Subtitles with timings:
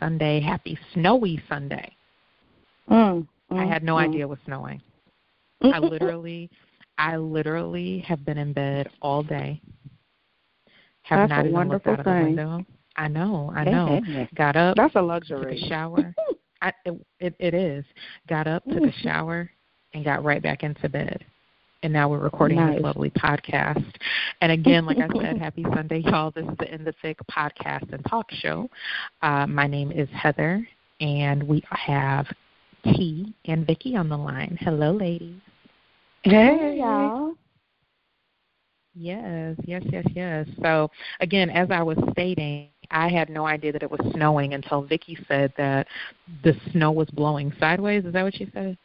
[0.00, 1.94] Sunday, happy snowy Sunday.
[2.90, 4.08] Mm, mm, I had no mm.
[4.08, 4.82] idea it was snowing.
[5.62, 6.50] I literally,
[6.98, 9.60] I literally have been in bed all day.
[11.02, 12.24] Have That's not a even looked wonderful out of the thing.
[12.24, 12.66] window.
[12.96, 14.00] I know, I know.
[14.34, 15.62] Got up, That's a took luxury.
[15.62, 16.14] a shower.
[16.62, 17.84] I, it, it, it is.
[18.28, 19.50] Got up, took a shower,
[19.94, 21.24] and got right back into bed.
[21.82, 22.74] And now we're recording Nice.
[22.74, 23.94] this lovely podcast.
[24.42, 26.30] And again, like I said, happy Sunday, y'all.
[26.30, 28.68] This is the In the Thick podcast and talk show.
[29.22, 30.66] Uh, my name is Heather,
[31.00, 32.26] and we have
[32.84, 34.58] T and Vicky on the line.
[34.60, 35.40] Hello, ladies.
[36.22, 37.32] Hey, y'all.
[38.94, 40.46] Yes, yes, yes, yes.
[40.62, 40.90] So
[41.20, 45.16] again, as I was stating, I had no idea that it was snowing until Vicky
[45.28, 45.86] said that
[46.44, 48.04] the snow was blowing sideways.
[48.04, 48.76] Is that what she said?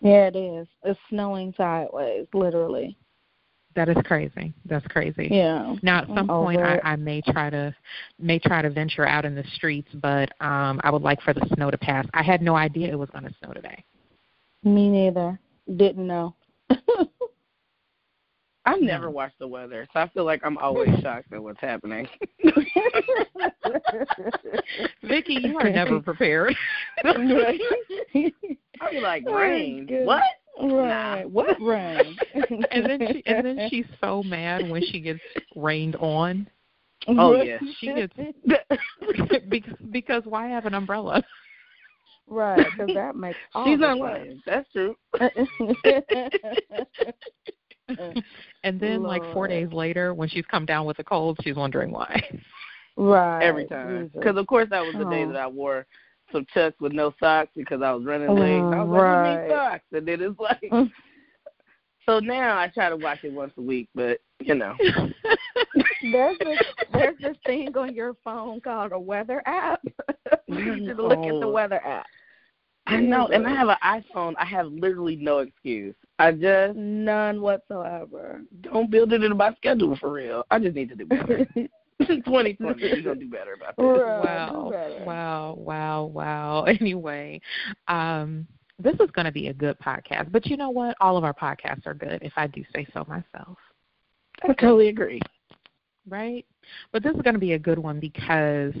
[0.00, 0.66] Yeah, it is.
[0.84, 2.96] It's snowing sideways, literally.
[3.74, 4.54] That is crazy.
[4.64, 5.28] That's crazy.
[5.30, 5.76] Yeah.
[5.82, 6.80] Now, at some I'm point, I.
[6.82, 7.74] I may try to
[8.18, 11.46] may try to venture out in the streets, but um, I would like for the
[11.54, 12.06] snow to pass.
[12.14, 13.84] I had no idea it was going to snow today.
[14.64, 15.38] Me neither.
[15.76, 16.34] Didn't know.
[18.66, 18.86] I've mm-hmm.
[18.86, 22.08] never watched the weather, so I feel like I'm always shocked at what's happening.
[25.04, 26.54] Vicky, you are never prepared.
[27.04, 27.60] right.
[28.80, 29.86] I'll be like, rain?
[29.86, 30.04] good.
[30.04, 30.22] What?
[30.60, 31.24] Right.
[31.24, 32.16] What rain?
[32.72, 35.20] and then she, and then she's so mad when she gets
[35.54, 36.48] rained on.
[37.06, 37.58] Oh, yeah.
[37.78, 38.12] She gets
[39.48, 41.22] because because why have an umbrella?
[42.26, 44.42] right, because that makes all She's the not lying.
[44.44, 44.96] That's true.
[48.64, 51.92] And then like four days later, when she's come down with a cold, she's wondering
[51.92, 52.20] why.
[52.96, 53.42] right.
[53.42, 54.10] Every time.
[54.12, 55.32] Because, of course, that was the day Oh.
[55.32, 55.86] that I wore
[56.32, 58.60] some chucks with no socks because I was running late.
[58.60, 59.46] Oh, I was like, I right.
[59.46, 59.84] need socks.
[59.92, 60.90] And then it's like, Mm.
[62.06, 64.74] so now I try to watch it once a week, but, you know.
[66.02, 66.58] There's this
[66.92, 69.80] there's this thing on your phone called a weather app.
[70.46, 71.50] you need to look at the Oh.
[71.50, 72.06] weather app.
[72.86, 73.76] I know, and I have an
[74.14, 74.34] iPhone.
[74.38, 75.94] I have literally no excuse.
[76.18, 78.40] I just None whatsoever.
[78.62, 80.44] don't build it into my schedule for real.
[80.50, 81.46] I just need to do better.
[82.06, 83.84] 2020, you're gonna do better about this.
[83.84, 84.24] Right.
[84.24, 85.04] wow, better.
[85.04, 86.64] wow, wow, wow.
[86.68, 87.40] Anyway,
[87.88, 88.46] um,
[88.78, 90.30] this is going to be a good podcast.
[90.30, 90.94] But you know what?
[91.00, 93.56] All of our podcasts are good, if I do say so myself.
[94.42, 95.20] I totally agree.
[96.08, 96.44] right?
[96.92, 98.74] But this is going to be a good one because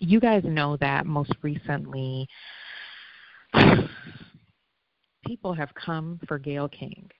[0.00, 2.28] you guys know that most recently
[5.26, 7.10] people have come for Gayle King,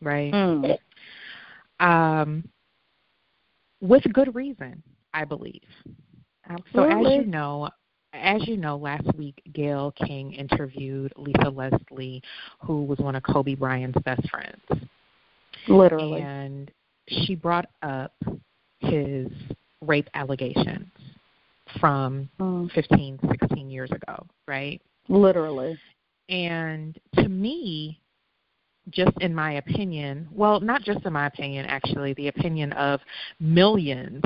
[0.00, 0.32] right?
[0.32, 0.76] Mm.
[1.80, 2.48] Um,
[3.80, 4.82] with good reason,
[5.12, 5.60] I believe.
[6.48, 7.68] Um, so as you know,
[8.12, 12.22] as you know, last week Gayle King interviewed Lisa Leslie,
[12.60, 14.62] who was one of Kobe Bryant's best friends
[15.68, 16.20] Literally.
[16.22, 16.70] and
[17.08, 18.12] she brought up
[18.80, 19.28] his
[19.82, 20.90] rape allegations
[21.80, 22.70] from Mm.
[22.72, 24.80] 15, 16 years ago, right?
[25.08, 25.78] Literally.
[26.28, 28.00] And to me,
[28.90, 33.00] just in my opinion, well, not just in my opinion, actually, the opinion of
[33.40, 34.22] millions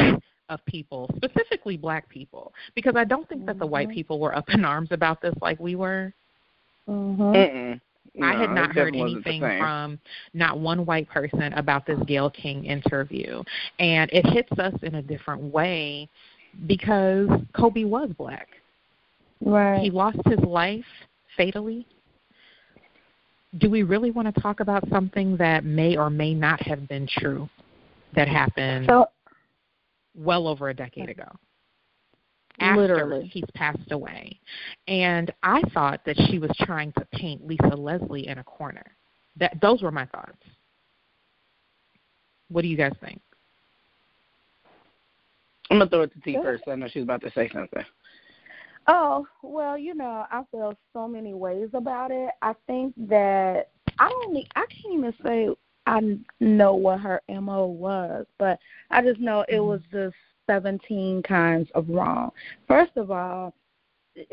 [0.49, 3.95] of people, specifically black people, because I don't think that the white Mhm.
[3.95, 6.13] people were up in arms about this like we were.
[6.89, 7.23] Mm-hmm.
[7.23, 7.81] Mm-mm.
[8.23, 9.99] I had not heard definitely wasn't the anything from
[10.35, 13.43] not one white person about this Gayle King interview.
[13.79, 16.09] And it hits us in a different way
[16.67, 18.49] because Kobe was black.
[19.41, 19.81] Right.
[19.81, 20.85] He lost his life
[21.37, 21.87] fatally.
[23.59, 27.09] Do we really want to talk about something that may or may not have been
[27.19, 27.49] true
[28.15, 29.07] that happened so
[30.15, 31.29] well over a decade ago?
[32.61, 33.27] After Literally.
[33.27, 34.39] he's passed away.
[34.87, 38.85] And I thought that she was trying to paint Lisa Leslie in a corner.
[39.37, 40.37] That those were my thoughts.
[42.51, 43.21] What do you guys think?
[45.71, 46.65] I'm gonna throw it to T first.
[46.69, 47.85] I know she's about to say something.
[48.87, 52.31] Oh, well, you know, I feel so many ways about it.
[52.43, 53.69] I think that
[53.99, 55.49] I don't I can't even say
[55.87, 58.59] I know what her MO was, but
[58.91, 60.15] I just know it was just
[60.47, 62.31] 17 kinds of wrong.
[62.67, 63.55] First of all,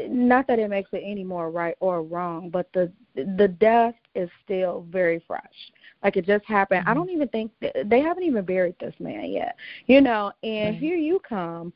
[0.08, 4.30] not that it makes it any more right or wrong, but the the death is
[4.44, 5.44] still very fresh.
[6.04, 6.84] Like it just happened.
[6.88, 6.96] I Mhm.
[6.96, 9.56] don't even think th- they haven't even buried this man yet.
[9.88, 10.80] You know, and Right.
[10.80, 11.74] here you come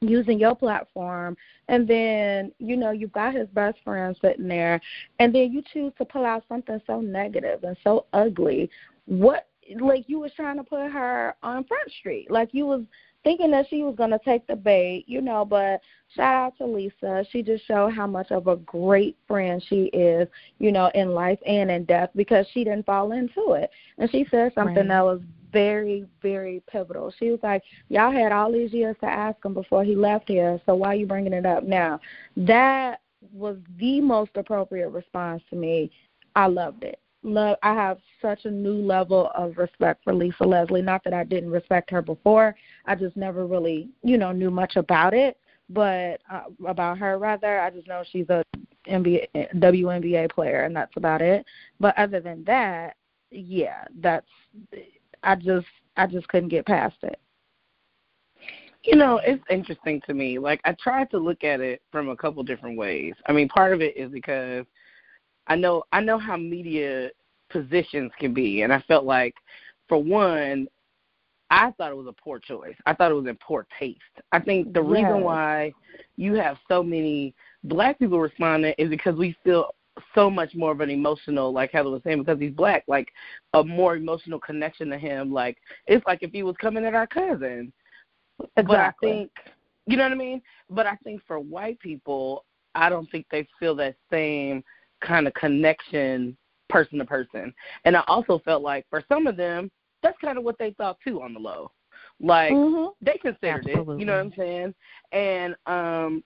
[0.00, 1.36] using your platform
[1.68, 4.80] and then you know you've got his best friend sitting there
[5.18, 8.70] and then you choose to pull out something so negative and so ugly.
[9.06, 9.48] What
[9.80, 12.30] like you was trying to put her on front street.
[12.30, 12.82] Like you was
[13.28, 15.82] thinking that she was going to take the bait you know but
[16.16, 20.26] shout out to lisa she just showed how much of a great friend she is
[20.58, 24.26] you know in life and in death because she didn't fall into it and she
[24.30, 24.88] said something Right.
[24.88, 25.20] that was
[25.50, 27.10] very, very pivotal.
[27.18, 30.60] She was like, "Y'all had all these years to ask him before he left here,
[30.66, 31.98] so why are you bringing it up now?"
[32.36, 33.00] That
[33.32, 35.90] was the most appropriate response to me.
[36.36, 37.00] I loved it.
[37.28, 37.58] Love.
[37.62, 40.82] I have such a new level of respect for Lisa Leslie.
[40.82, 42.54] Not that I didn't respect her before.
[42.86, 45.38] I just never really, you know, knew much about it.
[45.70, 48.42] But uh, about her, rather, I just know she's a
[48.88, 49.26] NBA,
[49.56, 51.44] WNBA player, and that's about it.
[51.78, 52.96] But other than that,
[53.30, 54.26] yeah, that's
[55.22, 55.66] I just
[55.98, 57.20] I just couldn't get past it.
[58.84, 60.38] You know, it's interesting to me.
[60.38, 63.12] Like I tried to look at it from a couple different ways.
[63.26, 64.64] I mean, part of it is because
[65.48, 67.10] I know I know how media
[67.50, 69.34] positions can be, and I felt like,
[69.88, 70.68] for one,
[71.50, 72.76] I thought it was a poor choice.
[72.84, 74.00] I thought it was in poor taste.
[74.32, 74.90] I think the yes.
[74.90, 75.72] reason why
[76.16, 77.34] you have so many
[77.64, 79.74] black people responding is because we feel
[80.14, 83.08] so much more of an emotional, like Heather was saying, because he's black, like
[83.54, 85.32] a more emotional connection to him.
[85.32, 85.56] Like
[85.86, 87.72] it's like if he was coming at our cousin.
[88.56, 88.62] Exactly.
[88.64, 89.30] But I think
[89.86, 90.42] you know what I mean?
[90.68, 94.62] But I think for white people, I don't think they feel that same
[95.00, 96.36] kind of connection
[96.68, 97.52] person to person.
[97.84, 99.70] And I also felt like for some of them,
[100.02, 101.70] that's kind of what they thought too on the low.
[102.20, 102.90] Like mm-hmm.
[103.00, 103.96] they considered Absolutely.
[103.96, 104.74] it, you know what I'm saying?
[105.12, 106.24] And um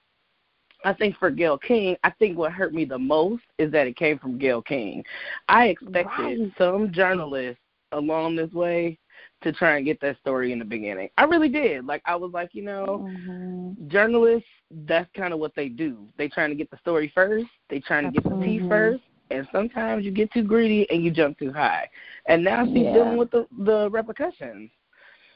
[0.84, 3.96] I think for Gayle King, I think what hurt me the most is that it
[3.96, 5.04] came from Gayle King.
[5.48, 6.52] I expected right.
[6.58, 7.62] some journalists
[7.92, 8.98] along this way
[9.42, 11.08] to try and get that story in the beginning.
[11.18, 11.84] I really did.
[11.84, 13.88] Like I was like, you know, mm-hmm.
[13.88, 14.48] journalists,
[14.86, 16.08] that's kind of what they do.
[16.16, 17.46] They trying to get the story first.
[17.68, 19.02] They trying to get the tea first.
[19.32, 21.88] And sometimes you get too greedy and you jump too high.
[22.26, 22.92] And now she's yeah.
[22.92, 24.70] dealing with the the repercussions.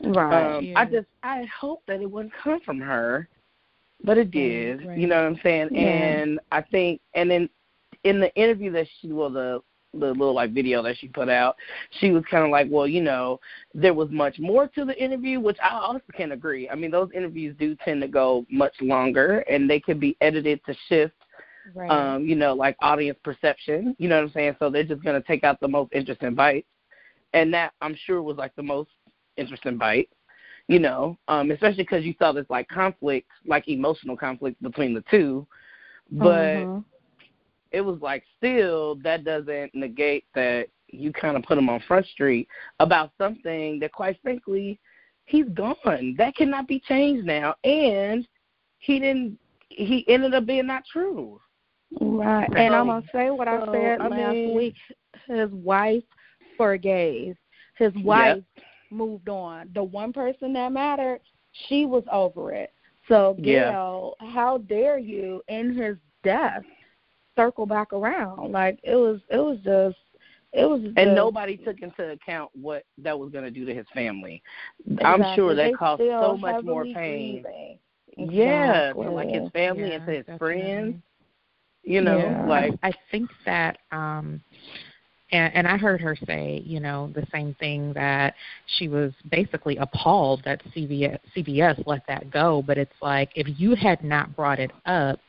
[0.03, 0.57] Right.
[0.57, 0.81] Um, yeah.
[0.81, 3.29] I just I hope that it wouldn't come from her
[4.05, 4.87] but it did.
[4.87, 4.99] Right.
[4.99, 5.69] You know what I'm saying?
[5.73, 5.81] Yeah.
[5.81, 7.49] And I think, and then
[8.05, 9.63] in the interview that she, well, the
[9.93, 11.57] the little like video that she put out,
[12.01, 13.41] she was kind of like, well, you know,
[13.73, 16.69] there was much more to the interview, which I also can agree.
[16.69, 20.61] I mean, those interviews do tend to go much longer, and they can be edited
[20.67, 21.15] to shift.
[21.75, 21.91] Right.
[21.91, 23.97] Um, you know, like audience perception.
[23.99, 24.57] You know what I'm saying?
[24.59, 26.69] So they're just gonna take out the most interesting bites,
[27.33, 28.91] and that I'm sure was like the most
[29.37, 30.09] interesting bite
[30.69, 35.05] you know, um, especially because you saw this like conflict, like emotional conflict between the
[35.11, 35.47] two.
[36.11, 36.81] But mm-hmm.
[37.71, 42.07] it was like still that doesn't negate that you kind of put him on front
[42.07, 42.49] street
[42.81, 44.79] about something that, quite frankly,
[45.25, 46.15] he's gone.
[46.19, 48.27] That cannot be changed now, and
[48.79, 49.39] he didn't.
[49.69, 51.41] He ended up being not true.
[52.01, 54.75] Right, and um, I'm gonna say what so, I said I last mean, week.
[55.27, 56.03] His wife
[56.57, 57.37] forgave.
[57.79, 59.71] His wife yep moved on.
[59.75, 61.21] The one person that mattered,
[61.69, 62.73] she was over it.
[63.09, 64.31] So Gayle, yeah.
[64.33, 66.65] how dare you in his death
[67.37, 68.53] circle back around?
[68.53, 69.97] Like it was it was just
[70.53, 73.87] it was just, And nobody took into account what that was gonna do to his
[73.95, 74.43] family.
[74.87, 75.05] Exactly.
[75.07, 77.45] I'm sure that they caused so much more pain.
[78.19, 78.35] Exactly.
[78.37, 80.39] Yeah, to like his family yeah, and to his definitely.
[80.39, 81.03] friends.
[81.87, 82.47] You know, yeah.
[82.47, 84.43] like I think that um
[85.33, 88.35] and, and I heard her say, you know, the same thing that
[88.77, 92.63] she was basically appalled that CBS, CBS let that go.
[92.67, 95.21] But it's like if you had not brought it up,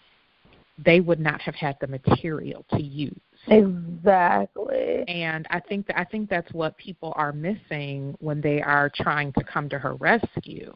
[0.84, 3.20] they would not have had the material to use.
[3.50, 5.04] Exactly.
[5.08, 9.34] And I think that I think that's what people are missing when they are trying
[9.34, 10.74] to come to her rescue.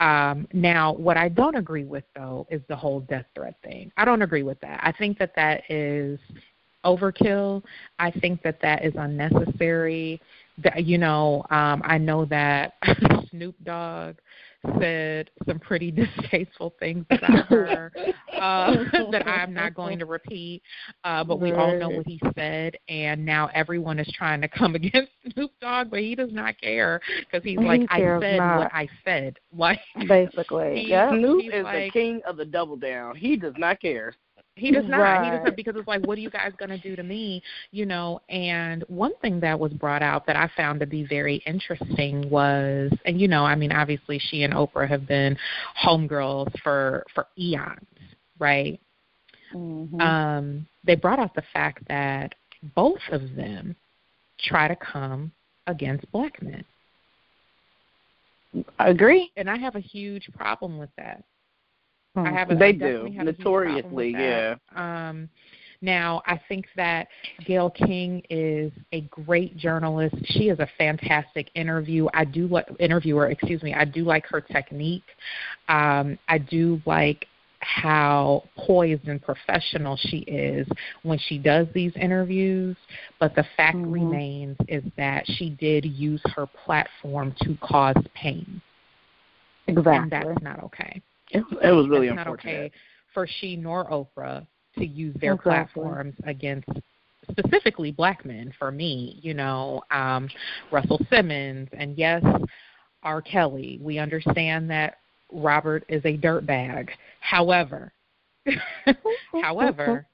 [0.00, 3.92] Um, now, what I don't agree with though is the whole death threat thing.
[3.96, 4.80] I don't agree with that.
[4.82, 6.18] I think that that is
[6.84, 7.62] overkill.
[7.98, 10.20] I think that that is unnecessary.
[10.58, 12.74] That you know, um, I know that
[13.30, 14.16] Snoop Dogg
[14.80, 17.92] said some pretty distasteful things about her
[18.34, 18.74] uh,
[19.12, 20.62] that I'm not going to repeat.
[21.04, 24.74] Uh, but we all know what he said, and now everyone is trying to come
[24.74, 28.58] against Snoop Dogg, but he does not care because he's he like, I said not.
[28.58, 29.36] what I said.
[29.52, 31.10] Like basically, he, yeah.
[31.10, 33.16] Snoop is like, the king of the double down.
[33.16, 34.14] He does not care.
[34.56, 34.98] He does not.
[34.98, 35.24] Right.
[35.24, 37.42] He does not because it's like, what are you guys going to do to me?
[37.72, 38.20] You know.
[38.30, 42.90] And one thing that was brought out that I found to be very interesting was,
[43.04, 45.36] and you know, I mean, obviously she and Oprah have been
[45.84, 47.86] homegirls for for eons,
[48.38, 48.80] right?
[49.54, 50.00] Mm-hmm.
[50.00, 52.34] Um, they brought out the fact that
[52.74, 53.76] both of them
[54.40, 55.32] try to come
[55.66, 56.64] against black men.
[58.78, 61.22] I agree, and I have a huge problem with that.
[62.16, 62.50] I have.
[62.50, 64.56] A, they I do notoriously, yeah.
[64.74, 65.28] Um,
[65.82, 67.08] now, I think that
[67.44, 70.16] Gayle King is a great journalist.
[70.24, 72.08] She is a fantastic interview.
[72.14, 73.74] I do like interviewer, excuse me.
[73.74, 75.04] I do like her technique.
[75.68, 77.26] Um, I do like
[77.60, 80.66] how poised and professional she is
[81.02, 82.76] when she does these interviews,
[83.18, 83.90] but the fact mm-hmm.
[83.90, 88.60] remains is that she did use her platform to cause pain.
[89.68, 89.96] Exactly.
[89.96, 91.02] And that's not okay.
[91.30, 92.52] It, it was really that's unfortunate.
[92.52, 92.72] not okay
[93.16, 95.50] for she nor Oprah to use their exactly.
[95.50, 96.68] platforms against
[97.30, 100.28] specifically black men for me, you know, um,
[100.70, 102.22] Russell Simmons and yes,
[103.02, 103.22] R.
[103.22, 103.78] Kelly.
[103.80, 104.98] We understand that
[105.32, 106.90] Robert is a dirtbag.
[107.20, 107.90] However,
[109.42, 110.06] however,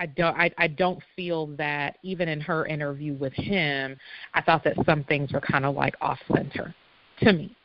[0.00, 3.96] I don't I, I don't feel that even in her interview with him,
[4.34, 6.74] I thought that some things were kind of like off center
[7.20, 7.56] to me.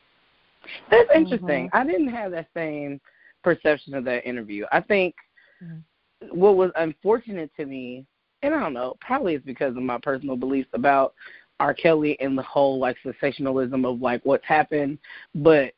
[0.89, 1.67] That's interesting.
[1.67, 1.77] Mm-hmm.
[1.77, 2.99] I didn't have that same
[3.43, 4.65] perception of that interview.
[4.71, 5.15] I think
[5.63, 6.37] mm-hmm.
[6.37, 8.05] what was unfortunate to me,
[8.41, 11.13] and I don't know, probably it's because of my personal beliefs about
[11.59, 11.73] R.
[11.73, 14.97] Kelly and the whole like sensationalism of like what's happened,
[15.35, 15.73] but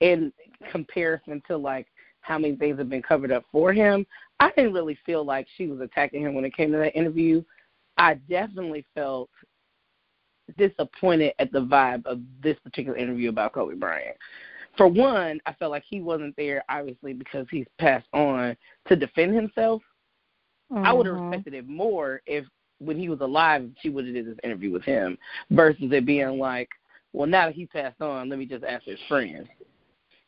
[0.00, 0.32] in
[0.70, 1.86] comparison to like
[2.20, 4.06] how many things have been covered up for him,
[4.40, 7.42] I didn't really feel like she was attacking him when it came to that interview.
[7.96, 9.30] I definitely felt
[10.58, 14.16] disappointed at the vibe of this particular interview about Kobe Bryant.
[14.76, 18.56] For one, I felt like he wasn't there, obviously, because he's passed on
[18.88, 19.82] to defend himself.
[20.72, 20.84] Mm-hmm.
[20.84, 22.44] I would have respected it more if,
[22.78, 25.16] when he was alive, she would have did this interview with him,
[25.50, 26.68] versus it being like,
[27.12, 29.46] well, now that he passed on, let me just ask his friends.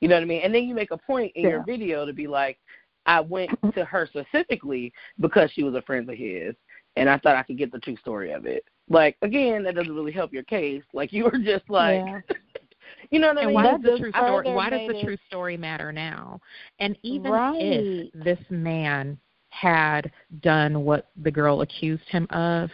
[0.01, 0.43] You know what I mean?
[0.45, 1.51] And then you make a point in yeah.
[1.51, 2.59] your video to be like,
[3.07, 6.55] I went to her specifically because she was a friend of his,
[6.97, 8.65] and I thought I could get the true story of it.
[8.89, 10.83] Like again, that doesn't really help your case.
[10.93, 12.21] Like you were just like, yeah.
[13.11, 13.55] you know what and I mean?
[13.55, 14.53] Why does the true story?
[14.53, 16.41] Why does the true story matter now?
[16.79, 17.57] And even right.
[17.59, 19.19] if this man
[19.51, 20.11] had
[20.43, 22.71] done what the girl accused him of,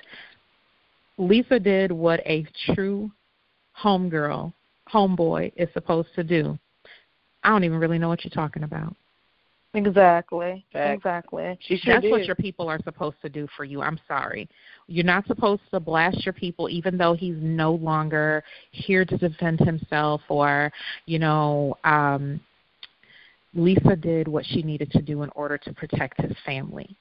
[1.18, 3.10] Lisa did what a true
[3.80, 4.52] homegirl,
[4.92, 6.58] homeboy is supposed to do.
[7.44, 8.94] I don't even really know what you're talking about.
[9.74, 10.64] Exactly.
[10.74, 11.58] Exactly.
[11.62, 12.10] She sure That's did.
[12.10, 13.80] what your people are supposed to do for you.
[13.80, 14.48] I'm sorry.
[14.86, 19.60] You're not supposed to blast your people even though he's no longer here to defend
[19.60, 20.70] himself or,
[21.06, 22.40] you know, um
[23.54, 26.96] Lisa did what she needed to do in order to protect his family.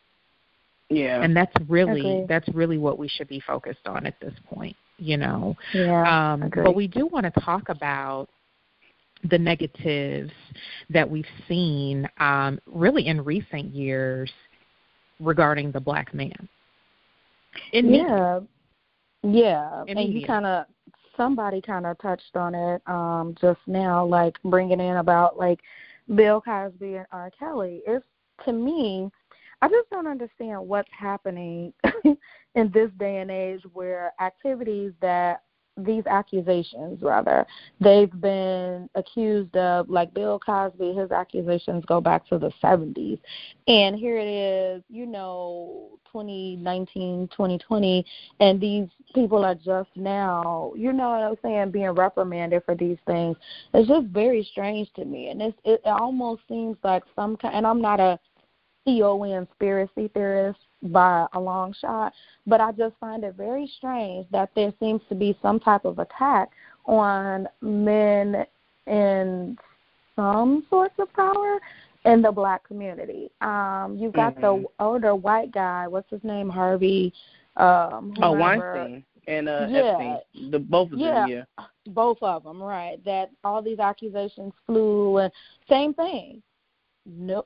[0.89, 1.21] Yeah.
[1.21, 5.17] And that's really that's really what we should be focused on at this point, you
[5.17, 5.57] know.
[5.73, 6.33] Yeah.
[6.33, 8.29] Um but we do want to talk about
[9.29, 10.31] the negatives
[10.89, 14.31] that we've seen um, really in recent years
[15.19, 16.47] regarding the black man.
[17.73, 18.39] In yeah,
[19.23, 20.21] yeah, in and media.
[20.21, 20.65] you kind of
[21.17, 25.59] somebody kind of touched on it um, just now, like bringing in about like
[26.15, 27.31] Bill Cosby and R.
[27.37, 27.81] Kelly.
[27.85, 28.05] It's
[28.45, 29.09] to me,
[29.61, 31.73] I just don't understand what's happening
[32.55, 35.43] in this day and age where activities that
[35.77, 37.45] these accusations rather.
[37.79, 43.19] They've been accused of like bill cosby his accusations go back to the 70s
[43.67, 48.05] and here it is you know 2019 2020
[48.39, 52.97] and these people are just now you know what i'm saying being reprimanded for these
[53.05, 53.37] things.
[53.73, 55.29] It's just very strange to me.
[55.29, 58.19] And it's it almost seems like some kind and i'm not a
[58.85, 62.13] con conspiracy theorist by a long shot,
[62.47, 65.99] but I just find it very strange that there seems to be some type of
[65.99, 66.49] attack
[66.85, 68.45] on men
[68.87, 69.57] in
[70.15, 71.59] some sorts of power
[72.05, 73.29] in the black community.
[73.41, 74.63] Um, you've got mm-hmm.
[74.63, 77.13] the older white guy, what's his name, Harvey
[77.57, 79.77] um Oh, Weinstein and uh yeah.
[79.79, 80.51] Epstein.
[80.51, 81.21] The both of yeah.
[81.21, 81.65] them, yeah.
[81.87, 83.03] Both of them, right.
[83.05, 85.31] That all these accusations flew and
[85.69, 86.41] same thing.
[87.05, 87.45] No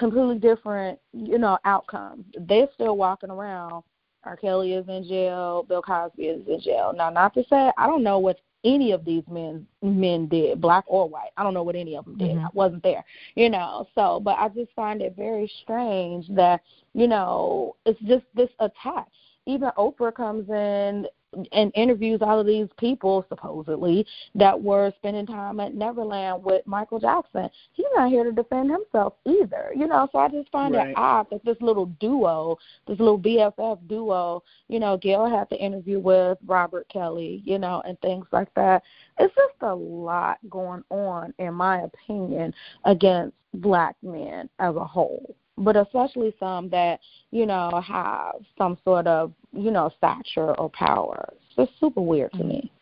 [0.00, 2.24] completely different, you know, outcomes.
[2.48, 3.84] They're still walking around.
[4.24, 4.36] R.
[4.36, 5.64] Kelly is in jail.
[5.68, 6.92] Bill Cosby is in jail.
[6.94, 10.84] Now, not to say I don't know what any of these men men did, black
[10.86, 11.30] or white.
[11.36, 12.30] I don't know what any of them did.
[12.30, 12.46] Mm-hmm.
[12.46, 13.04] I wasn't there,
[13.34, 13.86] you know.
[13.94, 16.60] So, but I just find it very strange that
[16.92, 19.06] you know it's just this attack.
[19.46, 21.06] Even Oprah comes in
[21.52, 26.98] and interviews all of these people supposedly that were spending time at Neverland with Michael
[26.98, 27.48] Jackson.
[27.72, 30.08] He's not here to defend himself either, you know.
[30.12, 30.88] So I just find right.
[30.88, 35.56] it odd that this little duo, this little BFF duo, you know, Gayle had the
[35.56, 38.82] interview with Robert Kelly, you know, and things like that.
[39.18, 45.34] It's just a lot going on, in my opinion, against black men as a whole
[45.60, 47.00] but especially some that
[47.30, 51.32] you know have some sort of you know stature or power.
[51.54, 52.72] So it's super weird to me.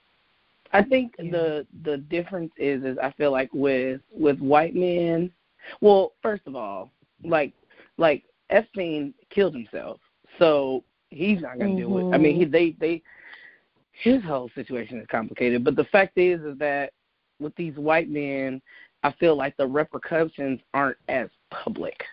[0.73, 1.31] I think yeah.
[1.31, 5.31] the the difference is is I feel like with with white men,
[5.81, 6.91] well, first of all,
[7.25, 7.53] like
[7.99, 10.01] like Epstein killed himself,
[10.39, 11.99] so he's not going to mm-hmm.
[11.99, 12.15] do it.
[12.15, 13.03] I mean, he they they
[13.93, 16.93] his whole situation is complicated, but the fact is is that
[17.41, 18.63] with these white men,
[19.03, 22.05] I feel like the repercussions aren't as public.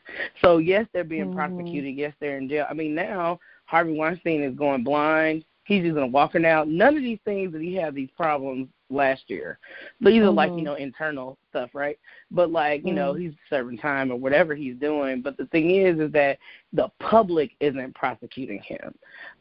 [0.42, 1.36] So yes, they're being Mhm.
[1.36, 1.96] prosecuted.
[1.96, 2.66] Yes, they're in jail.
[2.70, 5.46] I mean, now Harvey Weinstein is going blind.
[5.66, 6.64] He's a walker now.
[6.64, 9.58] None of these things that he had these problems last year.
[10.00, 10.66] These are like you Mhm.
[10.66, 11.98] know internal stuff, right?
[12.30, 13.20] But like you know Mhm.
[13.22, 15.22] he's serving time or whatever he's doing.
[15.22, 16.38] But the thing is, is that
[16.72, 18.94] the public isn't prosecuting him.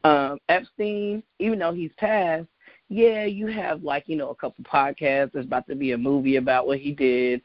[0.05, 2.49] Um, Epstein, even though he's passed,
[2.89, 5.33] yeah, you have like you know a couple podcasts.
[5.33, 7.41] There's about to be a movie about what he did.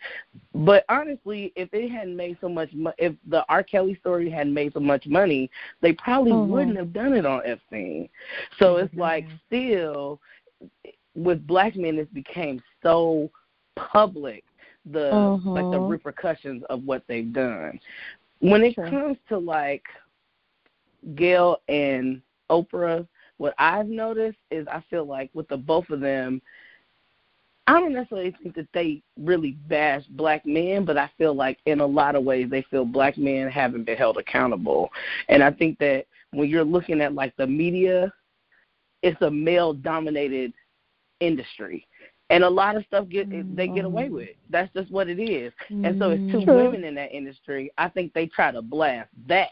[0.54, 3.64] But honestly, if it hadn't made so much, mo- if the R.
[3.64, 5.50] Kelly story hadn't made so much money,
[5.82, 6.48] they probably Mhm.
[6.48, 8.10] wouldn't have done it on Epstein.
[8.60, 9.40] So it's like Mhm.
[9.48, 10.22] still
[11.16, 13.30] with black men, it became so
[13.76, 14.44] public
[14.86, 15.90] the like the Mhm.
[15.90, 17.80] repercussions of what they've done.
[18.40, 18.90] When it Sure.
[18.90, 19.86] comes to like
[21.16, 23.08] Gayle and Oprah,
[23.40, 26.42] what I've noticed is I feel like with the both of them,
[27.66, 31.80] I don't necessarily think that they really bash black men, but I feel like in
[31.82, 34.90] a lot of ways they feel black men haven't been held accountable.
[35.30, 38.12] And I think that when you're looking at like the media,
[39.02, 40.54] it's a male dominated
[41.20, 41.88] industry.
[42.32, 44.16] And a lot of stuff get they get away mm-hmm.
[44.16, 44.30] with.
[44.50, 45.54] That's just what it is.
[45.70, 47.72] And so it's two women in that industry.
[47.78, 49.50] I think they try to blast that.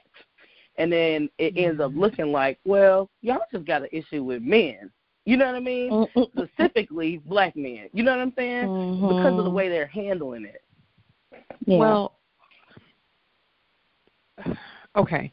[0.78, 4.92] And then it ends up looking like, well, y'all just got an issue with men.
[5.26, 5.92] You know what I mean?
[5.92, 6.28] Mhm.
[6.32, 7.90] Specifically black men.
[7.94, 9.08] You know what I'm saying?
[9.08, 9.54] Because of the Mhm.
[9.54, 10.62] way they're handling it.
[11.66, 11.80] Yeah.
[11.80, 12.14] Well,
[14.98, 15.32] okay.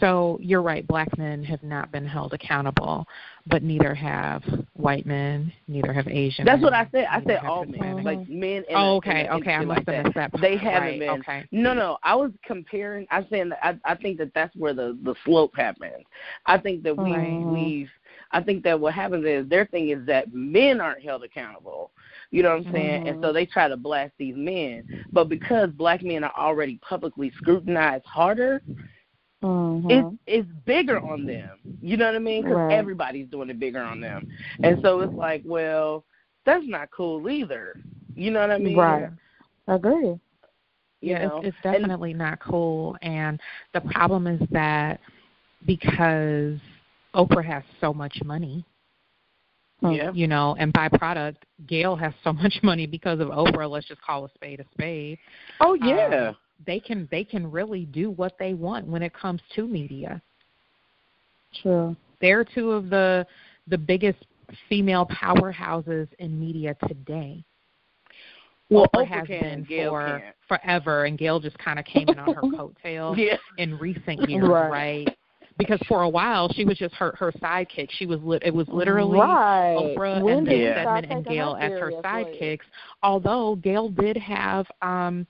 [0.00, 0.86] So you're right.
[0.86, 3.06] Black men have not been held accountable,
[3.46, 4.42] but neither have
[4.74, 6.44] white men, neither have Asian.
[6.44, 7.06] That's men, what I said.
[7.10, 8.64] I said all men, like men.
[8.68, 9.52] In Oh, okay, in a okay.
[9.52, 10.04] I industry must like have that.
[10.04, 10.40] missed that.
[10.40, 11.10] They haven't right, been.
[11.10, 11.44] Okay.
[11.52, 11.98] No, no.
[12.02, 13.06] I was comparing.
[13.10, 16.04] I'm saying that I, I think that that's where the the slope happens.
[16.46, 17.40] I think that we Right.
[17.44, 17.90] we've.
[18.32, 21.92] I think that what happens is their thing is that men aren't held accountable.
[22.32, 23.06] You know what I'm saying?
[23.06, 23.34] And so mm-hmm.
[23.34, 28.60] they try to blast these men, but because black men are already publicly scrutinized harder,
[29.44, 29.90] Mhm.
[29.90, 31.58] it's it's bigger on them.
[31.82, 32.42] You know what I mean?
[32.42, 32.72] Because Right.
[32.72, 34.28] everybody's doing it bigger on them,
[34.62, 36.04] and so it's like, well,
[36.46, 37.80] that's not cool either.
[38.14, 38.76] You know what I mean?
[38.76, 39.10] Right.
[39.68, 40.06] I agree.
[40.06, 40.20] You
[41.00, 41.36] yeah, know?
[41.38, 42.96] it's, it's And- definitely not cool.
[43.02, 43.40] And
[43.74, 45.00] the problem is that
[45.66, 46.58] because
[47.14, 48.64] Oprah has so much money,
[49.82, 50.10] yeah.
[50.12, 53.68] you know, and by product, Gayle has so much money because of Oprah.
[53.68, 55.18] Let's just call a spade a spade.
[55.60, 56.28] Oh yeah.
[56.28, 60.20] Um, they can they can really do what they want when it comes to media.
[61.62, 61.96] True.
[62.20, 63.26] They're two of the
[63.68, 64.18] the biggest
[64.68, 67.42] female powerhouses in media today.
[68.70, 70.34] well, Oprah, Oprah has can, been Gayle for can't.
[70.48, 73.36] forever, and Gayle just kind of came in on her coattails Yeah.
[73.58, 74.70] in recent years, Right.
[75.06, 75.16] right?
[75.56, 77.88] Because for a while she was just her her sidekick.
[77.92, 78.42] She was lit.
[78.44, 79.76] It was literally right.
[79.96, 80.82] Oprah when and did then you Yeah.
[80.82, 82.58] Stedman and Gayle as her sidekicks.
[83.04, 85.26] Although Gayle did have um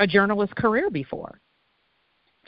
[0.00, 1.40] a journalist career before.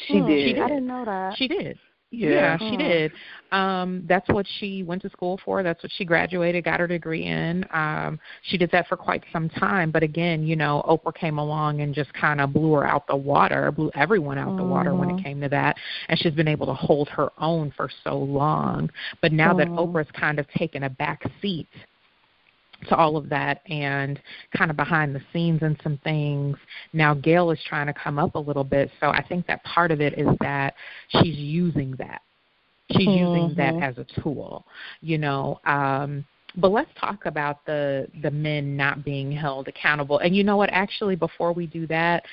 [0.09, 0.59] She Hmm, did.
[0.59, 1.37] I didn't know that.
[1.37, 1.79] She did.
[2.11, 2.31] Yeah.
[2.31, 2.77] Yeah, she Hmm.
[2.77, 3.13] did.
[3.53, 5.63] Um, that's what she went to school for.
[5.63, 7.65] That's what she graduated, got her degree in.
[7.73, 9.91] Um, she did that for quite some time.
[9.91, 13.17] But again, you know, Oprah came along and just kind of blew her out the
[13.17, 15.23] water, blew everyone out the water when it Mhm.
[15.23, 15.79] came to that.
[16.09, 18.91] And she's been able to hold her own for so long.
[19.23, 19.77] But now that Mhm.
[19.77, 21.69] Oprah's kind of taken a back seat
[22.89, 24.21] to all of that and
[24.57, 26.57] kind of behind the scenes and some things.
[26.93, 29.91] Now Gayle is trying to come up a little bit, so I think that part
[29.91, 30.75] of it is that
[31.09, 32.23] she's using that.
[32.91, 33.83] She's using that Mhm.
[33.83, 34.67] as a tool,
[35.01, 35.61] you know.
[35.65, 36.25] Um
[36.57, 40.19] but let's talk about the the men not being held accountable.
[40.19, 40.69] And you know what?
[40.71, 42.27] Actually, before we do that,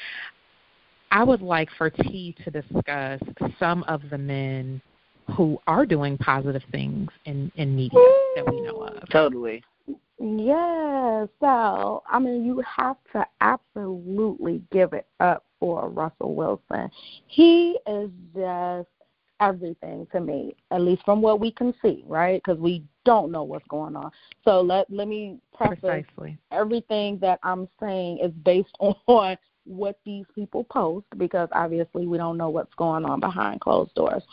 [1.12, 3.22] I would like for T to discuss
[3.58, 4.82] some of the men
[5.36, 8.00] who are doing positive things in in media
[8.36, 9.08] that we know of.
[9.10, 9.64] Totally.
[10.20, 16.90] Yeah, so I mean, you have to absolutely give it up for Russell Wilson.
[17.28, 18.88] He is just
[19.40, 22.42] everything to me, at least from what we can see, right?
[22.44, 24.12] Because we don't know what's going on.
[24.44, 26.38] So let let me preface Precisely.
[26.52, 32.38] everything that I'm saying is based on what these people post because obviously we don't
[32.38, 34.24] know what's going on behind closed doors.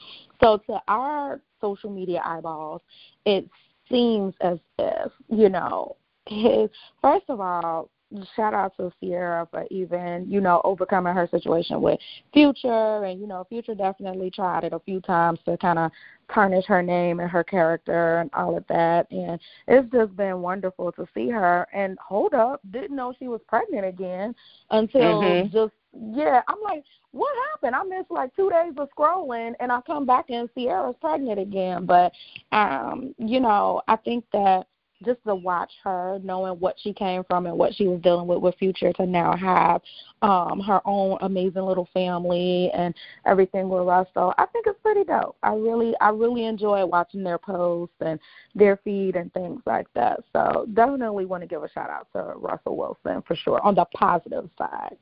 [0.42, 2.81] So to our social media eyeballs,
[3.25, 3.49] it
[3.90, 5.96] seems as if, you know,
[6.29, 6.70] his
[7.01, 7.90] first of all,
[8.35, 11.99] shout out to Ciara for even, you know, overcoming her situation with
[12.33, 13.05] Future.
[13.05, 15.90] And, you know, Future definitely tried it a few times to kind of
[16.33, 20.91] tarnish her name and her character and all of that and it's just been wonderful
[20.93, 24.35] to see her and hold up, didn't know she was pregnant again
[24.71, 25.53] until Mhm.
[25.53, 25.73] just
[26.12, 27.75] yeah, I'm like, what happened?
[27.75, 31.87] I missed like two days of scrolling and I come back and Ciara's pregnant again.
[31.87, 32.12] But
[32.53, 34.67] um, you know, I think that
[35.05, 38.41] just to watch her, knowing what she came from and what she was dealing with
[38.41, 39.81] with Future, to now have
[40.23, 42.95] um her own amazing little family and
[43.27, 44.33] everything with Russell.
[44.39, 45.37] I think it's pretty dope.
[45.43, 48.19] I really, I really enjoy watching their posts and
[48.55, 50.21] their feed and things like that.
[50.33, 53.85] So definitely want to give a shout out to Russell Wilson for sure on the
[53.95, 54.97] positive side.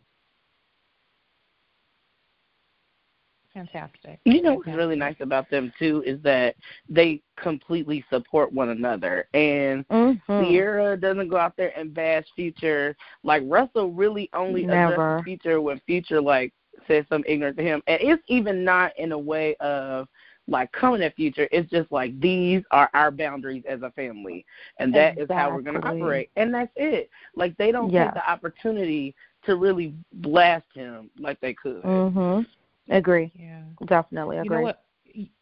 [3.54, 4.18] Fantastic.
[4.24, 6.56] You know what's really nice about them too is that
[6.88, 9.28] they completely support one another.
[9.32, 10.44] And mm-hmm.
[10.44, 12.96] Ciara doesn't go out there and bash Future.
[13.22, 14.94] Like Russell really only Never.
[14.94, 16.52] addresses Future when Future like
[16.88, 17.80] says something ignorant to him.
[17.86, 20.08] And it's even not in a way of
[20.48, 21.48] like coming at Future.
[21.52, 24.44] It's just like these are our boundaries as a family,
[24.78, 25.22] and that exactly.
[25.22, 26.30] is how we're going to operate.
[26.36, 27.08] And that's it.
[27.36, 28.06] Like they don't yeah.
[28.06, 29.14] take the opportunity
[29.46, 31.82] to really blast him like they could.
[31.82, 32.46] Mhm.
[32.90, 33.32] Agree.
[33.34, 33.62] Yeah.
[33.86, 34.48] Definitely agree.
[34.48, 34.80] You know what?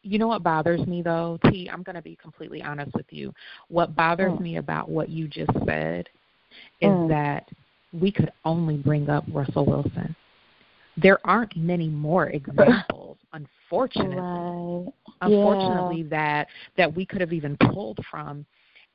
[0.03, 1.69] You know what bothers me though, T.
[1.73, 3.33] I'm going to be completely honest with you.
[3.69, 4.41] What bothers Mm.
[4.41, 6.09] me about what you just said
[6.81, 7.09] is Mm.
[7.09, 7.49] that
[7.93, 10.15] we could only bring up Russell Wilson.
[10.97, 14.17] There aren't many more examples, unfortunately.
[14.19, 14.93] Right.
[15.23, 18.45] Unfortunately, that that we could have even pulled from.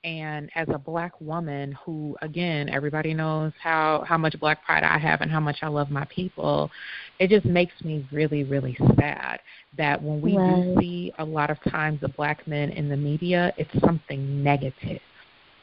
[0.04, 4.98] And as a black woman who, again, everybody knows how how much black pride I
[4.98, 6.70] have and how much I love my people,
[7.20, 9.40] it just makes me really, really sad
[9.78, 10.64] that when we Right.
[10.64, 15.02] do see a lot of times the black men in the media, it's something negative.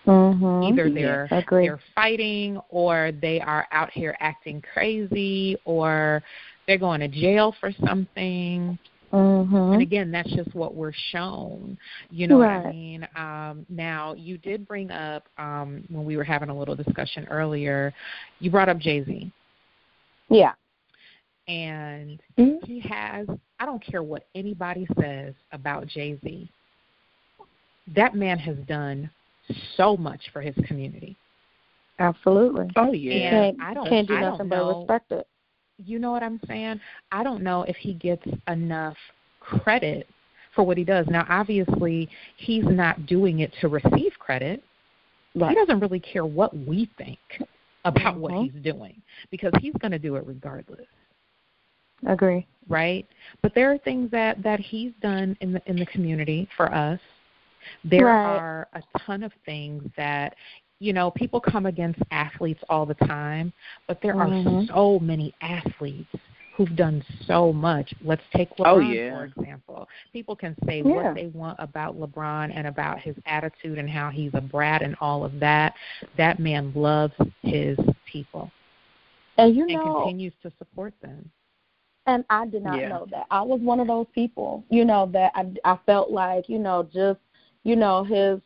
[0.07, 0.69] Mhm.
[0.69, 1.67] Either they're Agree.
[1.67, 6.23] they're fighting or they are out here acting crazy or
[6.67, 8.79] they're going to jail for something.
[9.15, 9.83] And Mhm.
[9.83, 11.79] again, that's just what we're shown.
[12.11, 13.07] You know what I mean?
[13.15, 17.93] Um, now, you did bring up um, when we were having a little discussion earlier.
[18.41, 19.31] You brought up Jay Z,
[20.29, 20.53] Yeah.
[21.47, 22.65] and Mhm.
[22.65, 23.29] he has.
[23.61, 26.49] I don't care what anybody says about Jay Z.
[27.89, 29.11] That man has done
[29.77, 31.17] so much for his community.
[32.01, 32.69] Absolutely.
[32.75, 33.31] Oh yeah.
[33.31, 34.79] Can't, I don't- can't do I don't nothing but know.
[34.81, 35.29] respect it.
[35.79, 36.81] You know what I'm saying?
[37.11, 38.97] I don't know if he gets enough
[39.41, 40.09] credit
[40.55, 41.07] for what he does.
[41.09, 44.63] Now, obviously, he's not doing it to receive credit.
[45.35, 47.19] He doesn't really care what we think
[47.85, 48.53] about what Mhm.
[48.53, 50.87] he's doing because he's going to do it regardless,
[52.07, 52.47] Agree.
[52.69, 53.05] right?
[53.43, 57.01] But there are things that that he's done in the in the community for us.
[57.83, 58.25] There Right.
[58.25, 60.37] are a ton of things that
[60.85, 63.53] you know, people come against athletes all the time,
[63.89, 64.69] but there are Mhm.
[64.69, 66.15] so many athletes
[66.53, 67.95] who've done so much.
[68.03, 69.11] Let's take LeBron Oh, yeah.
[69.11, 69.89] for example.
[70.13, 70.93] People can say Yeah.
[70.93, 74.95] what they want about LeBron and about his attitude and how he's a brat and
[75.01, 75.75] all of that.
[76.17, 78.51] That man loves his people
[79.39, 81.31] And you and know, continues to support them.
[82.07, 82.89] And I did not Yeah.
[82.91, 83.27] know that.
[83.31, 86.83] I was one of those people, you know, that I I felt like, you know,
[86.93, 87.21] just
[87.65, 88.39] you know, his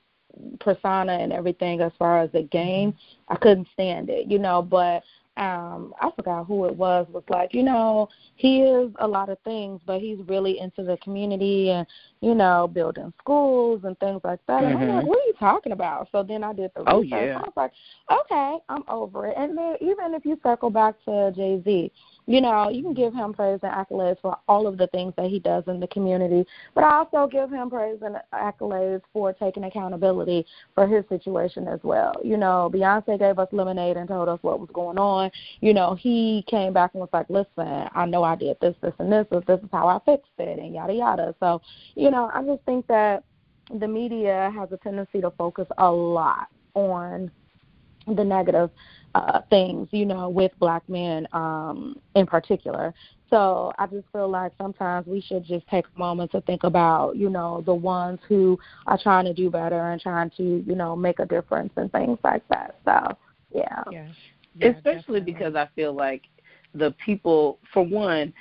[0.61, 2.95] persona and everything as far as the game,
[3.29, 5.03] I couldn't stand it, you know, but
[5.37, 9.39] um I forgot who it was was like, you know, he is a lot of
[9.45, 11.87] things, but he's really into the community and,
[12.21, 14.65] you know, building schools and things like that.
[14.65, 15.07] And I'm like, Mhm.
[15.07, 16.09] what are you talking about?
[16.11, 17.29] So then I did the Oh, research.
[17.29, 17.37] yeah.
[17.39, 17.73] I was like,
[18.11, 19.37] okay, I'm over it.
[19.37, 21.93] And then even if you circle back to Jay Z,
[22.29, 25.31] you know, you can give him praise and accolades for all of the things that
[25.31, 29.65] he does in the community, but I also give him praise and accolades for taking
[29.65, 32.13] accountability for his situation as well.
[32.23, 35.31] You know, Beyonce gave us lemonade and told us what was going on.
[35.63, 38.93] You know, he came back and was like, listen, I know I did this, this,
[38.99, 41.35] and this, but this is how I fixed it, and yada, yada.
[41.41, 41.63] So,
[41.95, 43.25] you know, I just think that
[43.81, 47.31] the media has a tendency to focus a lot on
[48.17, 48.71] the negative
[49.15, 52.93] uh things you know with black men um in particular
[53.31, 57.17] so i just feel like sometimes we should just take a moment to think about
[57.17, 60.95] you know the ones who are trying to do better and trying to you know
[60.97, 63.17] make a difference and things like that so
[63.55, 64.13] yeah Yeah.
[64.55, 65.33] Yeah, Especially definitely.
[65.33, 66.23] because I feel like
[66.75, 68.33] the people, for one,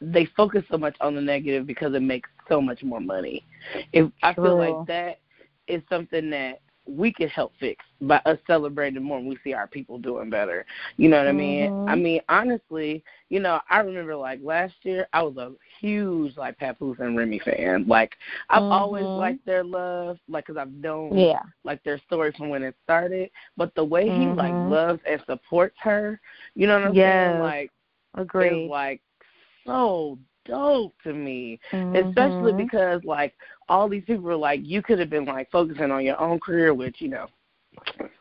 [0.00, 3.44] they focus so much on the negative because it makes so much more money.
[3.92, 4.58] If I feel True.
[4.58, 5.20] like that
[5.68, 9.66] is something that we could help fix by us celebrating more when we see our
[9.66, 10.64] people doing better.
[10.96, 11.68] You know what I mean?
[11.68, 11.86] Mhm.
[11.86, 16.58] I mean, honestly, you know, I remember like last year I was a huge like
[16.58, 17.86] Papoose and Remy fan.
[17.86, 18.14] Like
[18.50, 19.14] I've always Mhm.
[19.14, 23.30] liked their love, like because I've known yeah like their story from when it started.
[23.56, 24.68] But the way he like Mhm.
[24.68, 26.20] loves and supports her,
[26.54, 27.30] you know what I'm Yes.
[27.30, 27.38] saying?
[27.38, 27.70] Like
[28.14, 29.00] agreed is like
[29.64, 31.60] so dope to me.
[31.94, 32.56] Especially Mhm.
[32.56, 33.34] because like
[33.72, 36.74] all these people were like you could have been like focusing on your own career,
[36.74, 37.26] which, you know,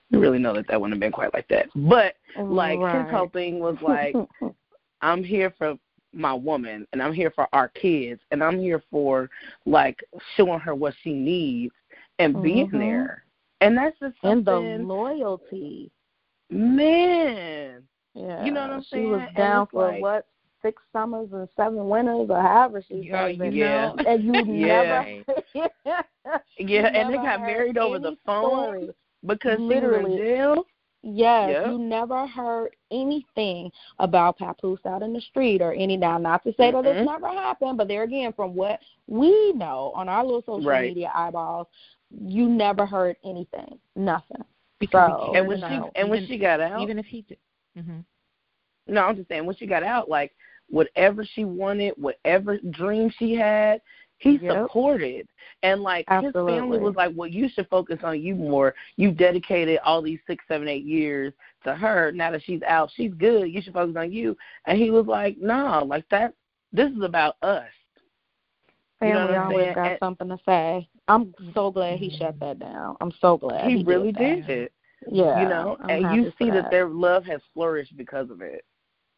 [0.10, 1.68] we really know that that wouldn't have been quite like that.
[1.76, 3.04] But like right.
[3.04, 4.16] his whole thing was like
[5.02, 5.76] I'm here for
[6.14, 9.30] my woman and I'm here for our kids and I'm here for
[9.66, 10.00] like
[10.38, 11.74] showing her what she needs
[12.20, 12.80] and being Mhm.
[12.80, 13.24] there.
[13.60, 15.92] And that's just and the loyalty.
[16.50, 17.84] man.
[18.14, 19.04] Yeah, You know what I'm saying?
[19.04, 20.26] She was down for like- what
[20.62, 23.54] six summers and seven winters, or however she says it.
[23.54, 23.94] Yeah.
[24.06, 25.22] And you Yeah.
[25.54, 25.72] never,
[26.58, 28.90] Yeah, and they got married over the phone story.
[29.26, 30.12] because she was Literally.
[30.14, 30.64] in jail.
[31.04, 31.66] Yes, Yep.
[31.68, 36.20] you never heard anything about Papoose out in the street or any now.
[36.20, 36.96] Not to say that Mm-mm.
[37.02, 40.90] it's never happened, but there again, from what we know on our little social Right.
[40.90, 41.66] media eyeballs,
[42.12, 44.44] you never heard anything, nothing.
[44.80, 45.64] Because So- And when she
[46.00, 47.38] and when even- she got out, even if he did.
[47.76, 48.00] hmm
[48.88, 50.34] no, I'm just saying when she got out, like
[50.72, 53.82] whatever she wanted, whatever dream she had,
[54.18, 54.52] he Yep.
[54.66, 55.28] supported.
[55.64, 58.74] And like his family was like, Well, you should focus on you more.
[58.96, 62.12] You've dedicated all these six, seven, eight years to her.
[62.12, 63.46] Now that she's out, she's good.
[63.52, 64.38] You should focus on you.
[64.66, 66.34] And he was like, No, like that
[66.72, 67.68] this is about us.
[69.02, 70.88] You know Family always got And- something to say.
[71.08, 72.96] I'm so glad he shut that down.
[73.02, 74.46] I'm so glad he, he, really did.
[74.48, 74.74] did it.
[75.10, 78.64] Yeah, you know, I'm and you see that their love has flourished because of it.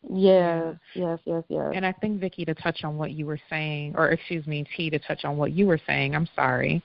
[0.09, 1.71] Yes, yes, yes, yes.
[1.73, 4.89] And I think Vicky, to touch on what you were saying, or excuse me, T,
[4.89, 6.15] to touch on what you were saying.
[6.15, 6.83] I'm sorry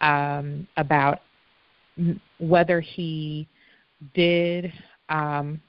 [0.00, 1.20] um, about
[2.38, 3.48] whether he
[4.14, 4.72] did,
[5.08, 5.60] um,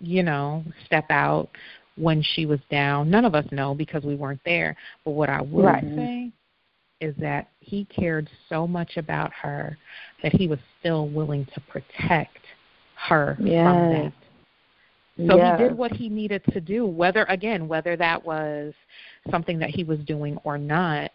[0.00, 1.48] you know, step out
[1.96, 3.10] when she was down.
[3.10, 4.76] None of us know because we weren't there.
[5.04, 5.84] But what I would Right.
[5.96, 6.32] say
[7.00, 9.76] is that he cared so much about her
[10.22, 12.38] that he was still willing to protect
[12.96, 14.12] her from that.
[15.16, 15.58] So yes.
[15.60, 18.72] he did what he needed to do, whether again, whether that was
[19.30, 21.10] something that he was doing or not.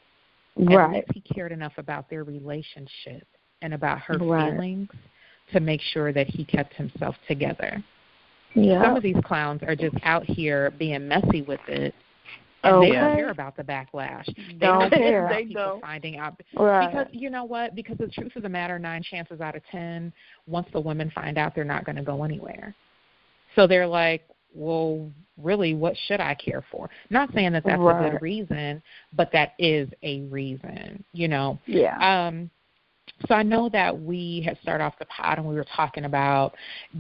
[0.60, 1.04] Right.
[1.14, 3.28] he cared enough about their relationship
[3.62, 4.52] and about her Right.
[4.54, 4.90] feelings
[5.52, 7.84] to make sure that he kept himself together.
[8.56, 8.84] Yeah.
[8.84, 11.94] Some of these clowns are just out here being messy with it.
[12.64, 14.26] And they don't care about the backlash.
[14.36, 15.26] They Don't care.
[15.26, 15.82] about They people don't.
[15.82, 16.88] finding out right.
[16.90, 17.76] because you know what?
[17.76, 20.12] Because the truth of the matter, nine chances out of ten,
[20.48, 22.74] once the women find out, they're not going to go anywhere.
[23.58, 26.90] So they're like, well, really, what should I care for?
[27.10, 28.82] Not saying that that's a good reason,
[29.14, 31.60] but that is a reason, you know.
[31.66, 32.28] yeah.
[32.28, 32.50] Um,
[33.28, 36.54] so I know that we had started off the pod and we were talking about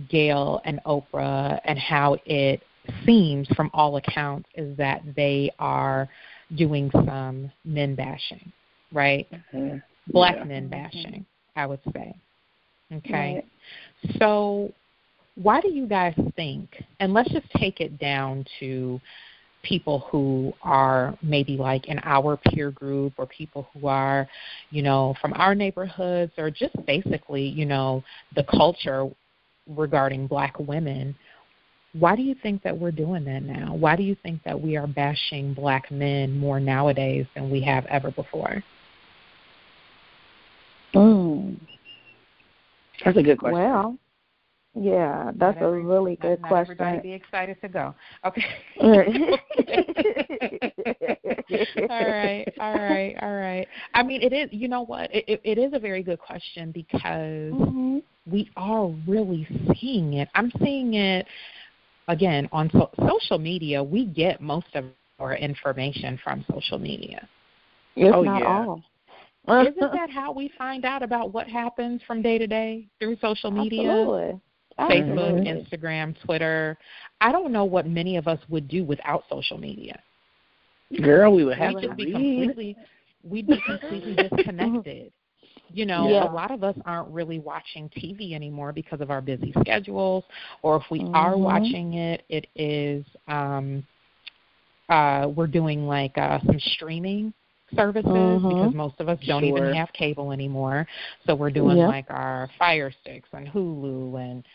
[0.10, 2.64] Gayle and Oprah and how it
[3.06, 6.10] seems, from all accounts, is that they are
[6.56, 8.52] doing some men bashing,
[8.92, 9.28] right?
[9.54, 9.84] Mhm.
[10.08, 10.44] Black Yeah.
[10.46, 12.16] men bashing, I would say.
[12.92, 13.36] Okay.
[13.36, 13.46] Right.
[14.18, 14.72] So,
[15.42, 19.00] why do you guys think, and let's just take it down to
[19.64, 24.28] people who are maybe like in our peer group or people who are,
[24.72, 28.04] you know, from our neighborhoods or just basically, you know,
[28.36, 29.10] the culture
[29.68, 31.16] regarding black women.
[31.94, 33.76] Why do you think that we're doing that now?
[33.76, 37.86] Why do you think that we are bashing black men more nowadays than we have
[37.88, 38.64] ever before?
[40.94, 41.60] Mm.
[43.04, 43.54] That's a good question.
[43.54, 43.98] Well,
[44.80, 46.72] yeah, that's a really good not question.
[46.80, 47.96] Everybody be excited to go.
[48.26, 48.46] Okay.
[51.90, 53.68] all right, all right, all right.
[53.94, 54.50] I mean, it is.
[54.52, 55.14] You know what?
[55.14, 58.04] It, it, it is a very good question because Mhm.
[58.30, 60.30] we are really seeing it.
[60.36, 61.28] I'm seeing it
[62.08, 63.84] again on so- social media.
[63.84, 64.86] We get most of
[65.20, 67.28] our information from social media.
[67.98, 68.46] Oh, not yeah.
[68.46, 68.84] all.
[69.50, 73.50] Isn't that how we find out about what happens from day to day through social
[73.50, 73.90] media?
[73.90, 74.42] Absolutely.
[74.80, 75.78] Facebook, Absolutely.
[75.78, 76.78] Instagram, Twitter.
[77.22, 80.00] I don't know what many of us would do without social media.
[81.02, 82.78] Girl, we would have We'd to just be completely
[83.24, 85.12] we'd be completely disconnected.
[85.74, 86.30] You know, Yeah.
[86.30, 90.24] a lot of us aren't really watching TV anymore because of our busy schedules,
[90.62, 91.40] or if we are Mhm.
[91.40, 93.84] watching it, it is um
[94.90, 97.34] uh we're doing like uh some streaming
[97.76, 98.48] services Mhm.
[98.50, 99.58] because most of us don't Sure.
[99.58, 100.88] even have cable anymore.
[101.26, 101.88] So we're doing Yep.
[101.90, 104.46] like our Fire Sticks and Hulu and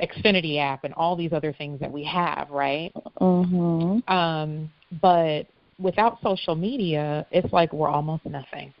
[0.00, 2.92] Xfinity app and all these other things that we have, right?
[3.20, 4.08] Mhm.
[4.10, 5.46] Um, but
[5.78, 8.72] without social media, it's like we're almost nothing.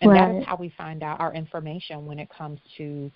[0.00, 0.36] And that Right.
[0.40, 3.10] is how we find out our information when it comes to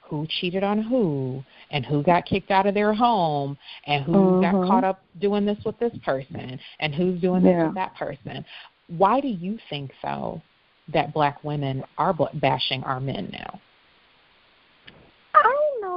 [0.00, 4.54] who cheated on who and who got kicked out of their home and who got
[4.54, 4.68] Mhm.
[4.68, 7.66] caught up doing this with this person and who's doing this Yeah.
[7.66, 8.44] with that person.
[8.88, 10.40] Why do you think though
[10.88, 13.60] that black women are bashing our men now?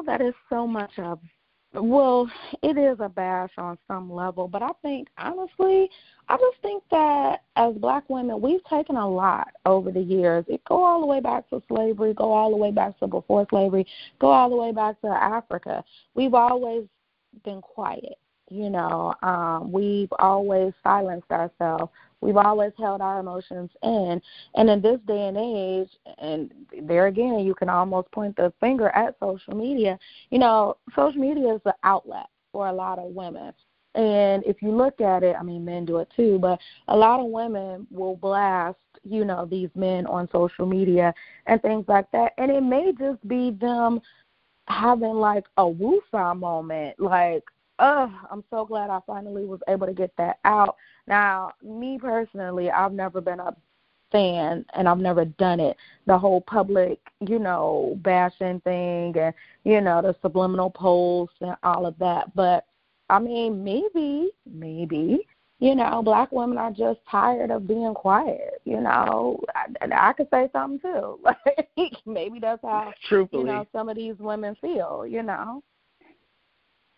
[0.06, 1.20] That it's so much of
[1.74, 2.30] well,
[2.64, 5.90] it is a bash on some level, but I think honestly,
[6.28, 10.46] I just think that as black women, we've taken a lot over the years.
[10.48, 13.46] It go all the way back to slavery, go all the way back to before
[13.52, 13.86] slavery,
[14.20, 15.84] go all the way back to Africa.
[16.16, 16.86] We've always
[17.44, 18.18] been quiet.
[18.50, 24.22] You know, um, we've always silenced ourselves we've always held our emotions in.
[24.56, 26.52] And in this day and age, and
[26.84, 29.98] there again, you can almost point the finger at social media.
[30.30, 33.54] You know, social media is the outlet for a lot of women.
[33.96, 37.20] And if you look at it, I mean, men do it too, but a lot
[37.20, 41.14] of women will blast, you know, these men on social media
[41.48, 42.34] and things like that.
[42.38, 44.00] And it may just be them
[44.68, 47.44] having like a woosah moment, like,
[47.80, 50.76] oh, I'm so glad I finally was able to get that out.
[51.08, 53.56] Now, me personally, I've never been a
[54.12, 55.78] fan and I've never done it.
[56.06, 61.86] The whole public, you know, bashing thing and, you know, the subliminal posts and all
[61.86, 62.36] of that.
[62.36, 62.66] But
[63.10, 65.28] I mean, maybe, maybe,
[65.60, 68.62] you know, black women are just tired of being quiet.
[68.66, 71.20] You know, I, I could say something too.
[71.78, 73.44] Like maybe that's how Truthfully.
[73.44, 75.06] you know some of these women feel.
[75.08, 75.64] You know.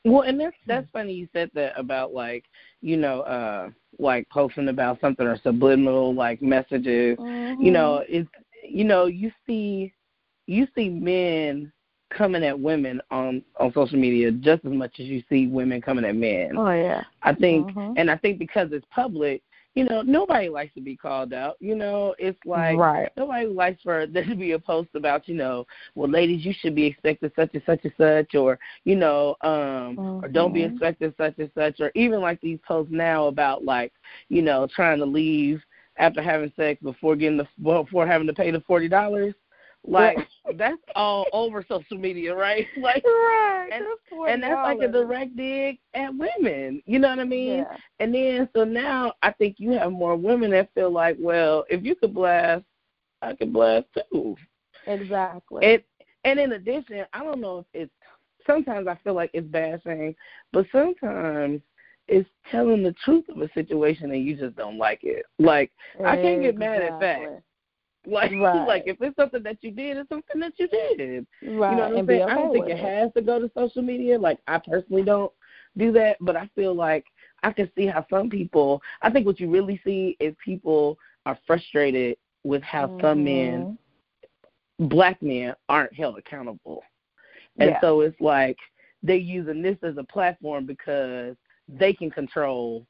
[0.03, 2.45] Well, and that's that's funny you said that about like
[2.81, 7.17] you know uh like posting about something or subliminal like messages.
[7.17, 7.61] Mm-hmm.
[7.61, 8.29] You know, it's
[8.67, 9.93] you know you see
[10.47, 11.71] you see men
[12.09, 16.05] coming at women on on social media just as much as you see women coming
[16.05, 16.57] at men.
[16.57, 17.03] Oh yeah.
[17.23, 17.93] I think, Mhm.
[17.97, 19.41] and I think because it's public,
[19.75, 21.55] you know, nobody likes to be called out.
[21.59, 23.09] You know, it's like right.
[23.15, 26.75] nobody likes for there to be a post about, you know, well, ladies, you should
[26.75, 30.71] be expected such and such and such, or you know, um, or don't be Mhm.
[30.71, 33.93] expected such and such, or even like these posts now about like,
[34.29, 35.63] you know, trying to leave
[35.97, 39.33] after having sex before getting the before having to pay the forty dollars.
[39.87, 40.17] Like
[40.57, 42.67] that's all over social media, right?
[42.77, 43.69] Like Right.
[43.71, 46.81] and- Just and that's like a direct dig at women.
[46.85, 47.59] You know what I mean?
[47.59, 47.77] Yeah.
[47.99, 51.83] And then so now I think you have more women that feel like, well, if
[51.83, 52.63] you could blast,
[53.21, 54.35] I could blast too.
[54.87, 55.65] Exactly.
[55.65, 55.83] And
[56.23, 57.91] and in addition, I don't know if it's
[58.45, 60.15] sometimes I feel like it's bad bashing,
[60.53, 61.61] but sometimes
[62.07, 65.25] it's telling the truth of a situation and you just don't like it.
[65.39, 65.71] Like
[66.05, 67.43] I can't get mad at facts.
[68.07, 68.67] Like Right.
[68.67, 70.99] like if it's something that you did, it's something that you did.
[70.99, 71.25] Right.
[71.43, 72.21] You know what I'm and saying?
[72.23, 74.17] okay I don't think with it has to go to social media.
[74.17, 75.31] Like I personally don't
[75.77, 77.05] do that, but I feel like
[77.43, 78.81] I can see how some people.
[79.01, 83.23] I think what you really see is people are frustrated with how some mm-hmm.
[83.23, 83.77] men,
[84.89, 86.83] black men, aren't held accountable,
[87.59, 87.81] and Yeah.
[87.81, 88.57] so it's like
[89.03, 91.35] they're using this as a platform because
[91.67, 92.85] they can control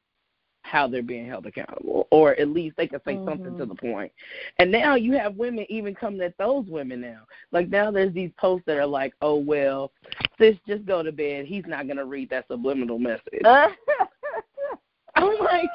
[0.63, 3.69] how they're being held accountable, or at least they can say something to Mhm.
[3.69, 4.11] the point.
[4.59, 7.21] And now you have women even coming at those women now.
[7.51, 9.91] Like now there's these posts that are like, oh well,
[10.37, 11.45] sis, just go to bed.
[11.45, 13.41] He's not gonna read that subliminal message.
[15.15, 15.69] I'm like,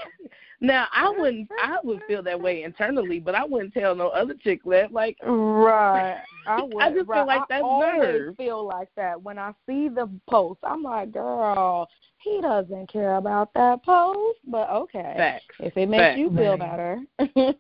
[0.61, 4.35] now I wouldn't, I would feel that way internally, but I wouldn't tell no other
[4.35, 4.93] chick that.
[4.93, 6.23] Like, Right.
[6.47, 6.83] I would.
[6.83, 7.27] I just feel right.
[7.27, 8.37] like I that's always nerve.
[8.37, 10.61] feel like that when I see the post.
[10.63, 11.87] I'm like, girl,
[12.27, 15.15] he doesn't care about that post, but okay.
[15.17, 15.55] facts.
[15.61, 16.19] If it makes Facts.
[16.19, 17.01] you feel better.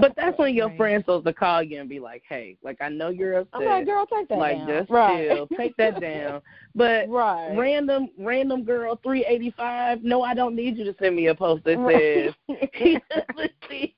[0.00, 0.76] But that's when your Right.
[0.76, 3.62] friend's supposed to call you and be like, hey, like I know you're upset.
[3.62, 4.68] I'm girl, take that like down.
[4.68, 5.28] just right.
[5.28, 6.42] chill, take that down.
[6.74, 7.54] But right.
[7.56, 10.02] random random girl three eighty five.
[10.02, 12.34] No, I don't need you to send me a post that Right.
[12.48, 13.94] says he doesn't see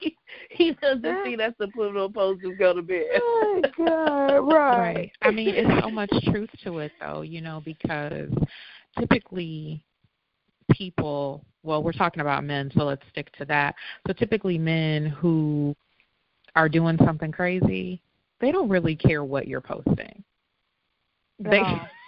[0.50, 3.06] he doesn't see that subliminal post just go to bed.
[3.14, 4.78] oh God, right.
[4.78, 5.12] Right.
[5.22, 8.30] I mean, it's so much truth to it, though, you know, because
[8.98, 9.82] typically
[10.70, 13.74] people, well, we're talking about men, so let's stick to that.
[14.06, 15.74] So typically, men who
[16.56, 18.00] are doing something crazy,
[18.40, 20.24] they don't really care what you're posting.
[21.38, 21.80] They No.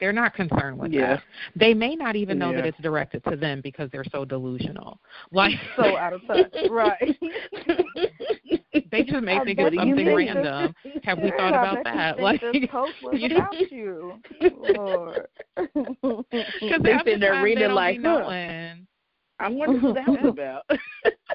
[0.00, 1.16] they're not concerned with Yeah.
[1.16, 1.22] that.
[1.56, 5.00] They may not even know that it's directed to them because they're so delusional.
[5.32, 6.54] Like so out of touch.
[6.70, 7.18] Right.
[8.92, 10.74] they just may think it's something random.
[11.04, 12.18] Have we thought about that?
[12.20, 14.20] Like this post was you- about you.
[15.60, 18.02] Because They sitting there reading like, huh.
[18.02, 18.86] knowing.
[19.40, 20.62] I wonder what that was about.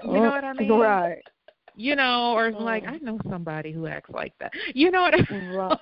[0.03, 0.71] You know what I mean?
[0.71, 1.21] Right.
[1.75, 2.89] You know, or like Mm.
[2.89, 4.51] I know somebody who acts like that.
[4.75, 5.15] You know what?
[5.15, 5.79] I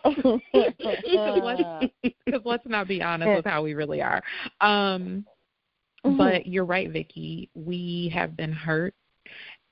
[1.34, 1.92] Right.
[2.26, 4.22] Because let's not be honest with how we really are.
[4.62, 5.26] Um,
[6.06, 6.18] Mm-hmm.
[6.18, 7.48] but you're right, Vicky.
[7.54, 8.96] We have been hurt,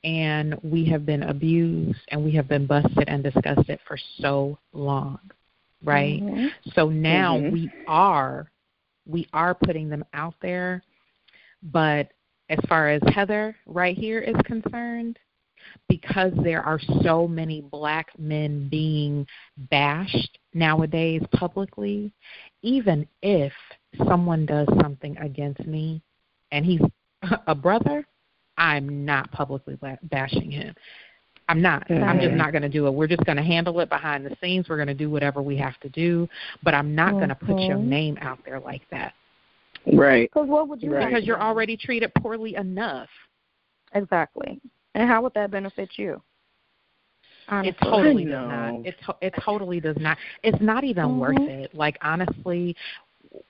[0.03, 5.19] and we have been abused, and we have been busted and disgusted for so long,
[5.83, 6.21] right?
[6.21, 6.51] Mhm.
[6.73, 7.51] So now Mhm.
[7.51, 8.51] we are
[9.05, 10.83] we are putting them out there,
[11.63, 12.11] but
[12.49, 15.17] as far as Heather right here is concerned,
[15.87, 19.25] because there are so many black men being
[19.69, 22.13] bashed nowadays publicly,
[22.61, 23.53] even if
[24.07, 26.01] someone does something against me
[26.51, 26.81] and he's
[27.47, 28.05] a brother,
[28.59, 30.75] I'm not publicly bashing him.
[31.47, 31.89] I'm not.
[31.89, 32.91] I'm just not going to do it.
[32.91, 34.69] We're just going to handle it behind the scenes.
[34.69, 36.29] We're going to do whatever we have to do,
[36.61, 39.13] but I'm not going to put your name out there like that
[39.93, 40.29] right.
[40.31, 41.07] Because what would you Right.
[41.07, 43.09] because you're already treated poorly enough.
[43.93, 44.59] Exactly.
[44.95, 46.21] And how would that benefit you?
[47.47, 47.69] Honestly.
[47.69, 48.85] It totally does not.
[48.85, 50.17] It to- it totally does not.
[50.43, 51.19] It's not even mm-hmm.
[51.19, 51.73] worth it.
[51.73, 52.75] Like honestly,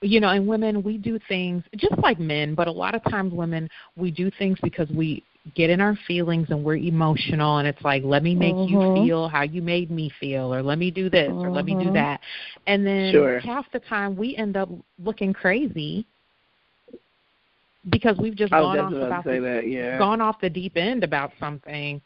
[0.02, 3.32] you know, and women we do things just like men, but a lot of times
[3.32, 5.22] women we do things because we
[5.54, 8.96] get in our feelings and we're emotional and it's like let me make mm-hmm.
[8.96, 11.46] you feel how you made me feel or let me do this mm-hmm.
[11.46, 11.94] or let me do mm-hmm.
[11.94, 12.20] that
[12.66, 13.40] and then sure.
[13.40, 14.68] half the time we end up
[15.02, 16.06] looking crazy
[17.88, 19.98] because we've just gone off about the, that, yeah.
[19.98, 22.00] gone off the deep end about something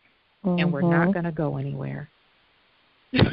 [0.45, 0.61] mm-hmm.
[0.61, 1.11] and we're not mm-hmm.
[1.11, 2.09] going to go anywhere
[3.13, 3.33] you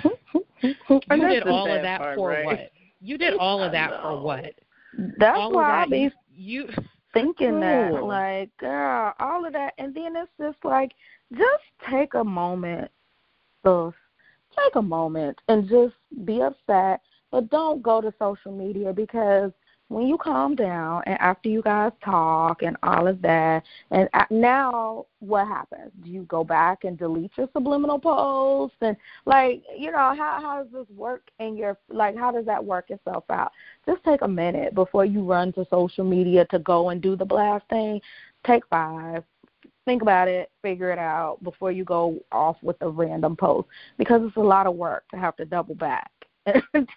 [1.09, 2.45] did all of that part, for right?
[2.45, 2.71] what
[3.01, 4.53] you did all of that for what?
[5.17, 6.69] That's all why I be you
[7.13, 9.73] thinking that like girl all of that.
[9.77, 10.91] And then it's just like
[11.31, 12.91] just take a moment
[13.63, 13.93] so
[14.57, 15.93] take a moment and just
[16.25, 19.51] be upset but don't go to social media because
[19.91, 23.61] when you calm down and after you guys talk and all of that,
[23.91, 25.91] and now what happens?
[26.01, 30.63] Do you go back and delete your subliminal posts and like you know how how
[30.63, 33.51] does this work in your like how does that work itself out?
[33.85, 37.25] Just take a minute before you run to social media to go and do the
[37.25, 37.99] blast thing.
[38.47, 39.25] Take five,
[39.83, 43.67] think about it, figure it out before you go off with a random post
[43.97, 46.11] because it's a lot of work to have to double back
[46.45, 46.87] and,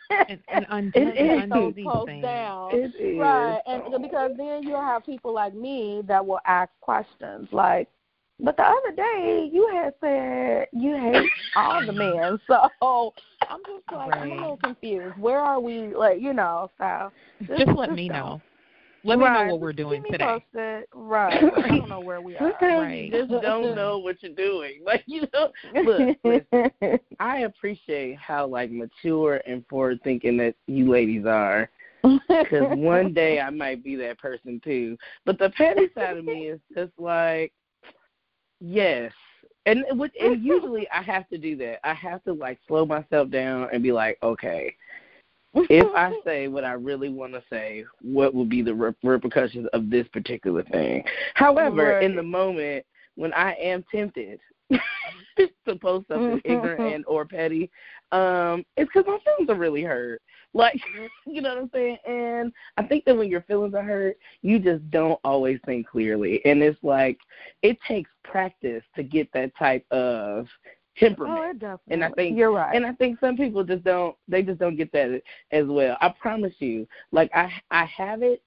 [0.48, 2.22] and undo, it and undo these things.
[2.22, 2.70] Down.
[2.72, 3.18] It is.
[3.18, 7.88] Right, and because then you'll have people like me that will ask questions like,
[8.40, 13.84] but the other day you had said you hate all the men, so I'm just
[13.92, 14.22] like right.
[14.22, 15.18] I'm a little confused.
[15.18, 15.94] Where are we?
[15.94, 17.12] Like you know, so
[17.46, 18.40] just, just let just me know.
[19.04, 19.40] Let right.
[19.40, 20.24] me know what we're doing today.
[20.24, 20.84] Posted.
[20.94, 21.44] Right.
[21.56, 22.54] I don't know where we are.
[22.60, 23.04] right.
[23.04, 24.72] You just don't know what you're doing.
[24.84, 25.50] Like you know,
[25.82, 31.70] look, listen, I appreciate how like mature and forward thinking that you ladies are.
[32.02, 34.96] Because one day I might be that person too.
[35.24, 37.52] But the petty side of me is just like,
[38.60, 39.10] yes,
[39.66, 41.80] and and usually I have to do that.
[41.82, 44.76] I have to like slow myself down and be like, okay,
[45.54, 49.68] if I say what I really want to say, what will be the re- repercussions
[49.72, 51.04] of this particular thing?
[51.34, 52.02] However, right.
[52.02, 52.84] in the moment
[53.16, 54.40] when I am tempted
[55.38, 57.70] to post something ignorant and or petty,
[58.12, 60.20] um, it's because my feelings are really hurt.
[60.56, 60.80] Like,
[61.26, 61.96] you know what I'm saying?
[62.06, 66.40] And I think that when your feelings are hurt, you just don't always think clearly.
[66.44, 67.18] And it's like
[67.62, 70.46] it takes practice to get that type of
[70.96, 71.38] temperament.
[71.38, 71.94] Oh, definitely.
[71.94, 72.74] And I think you're right.
[72.74, 74.16] And I think some people just don't.
[74.28, 75.96] They just don't get that as well.
[76.00, 76.86] I promise you.
[77.12, 78.42] Like I, I have it.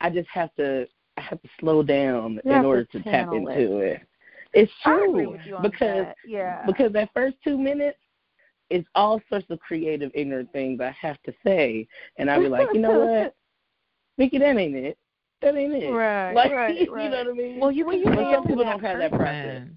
[0.00, 0.86] I just have to.
[1.16, 4.00] I have to slow down you in order to, tap into it.
[4.54, 6.62] It's true because yeah.
[6.66, 7.98] because that first two minutes,
[8.70, 11.86] it's all sorts of creative, ignorant things I have to say,
[12.16, 13.34] and I'll be like, you know what,
[14.18, 14.98] Mickey, that ain't it.
[15.40, 15.90] That ain't it.
[15.90, 17.04] Right, like, right, right.
[17.04, 17.60] you know what I mean?
[17.60, 19.68] Well, you, well, you some people don't have that process.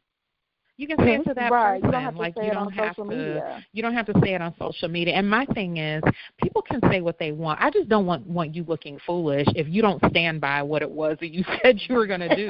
[0.78, 1.82] You can say it to that right.
[1.82, 1.86] person.
[1.86, 3.15] You don't have to like say you don't on have social to.
[3.15, 3.65] Media.
[3.71, 5.13] You don't have to say it on social media.
[5.13, 6.03] And my thing is,
[6.41, 7.61] people can say what they want.
[7.61, 10.91] I just don't want want you looking foolish if you don't stand by what it
[10.91, 12.47] was that you said you were going to do.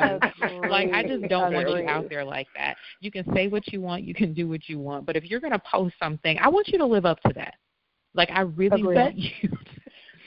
[0.69, 2.77] like I just don't want you out there like that.
[2.99, 4.03] You can say what you want.
[4.03, 5.05] You can do what you want.
[5.05, 7.55] But if you're going to post something, I want you to live up to that.
[8.15, 8.95] Like I really Agreed.
[8.95, 9.49] want you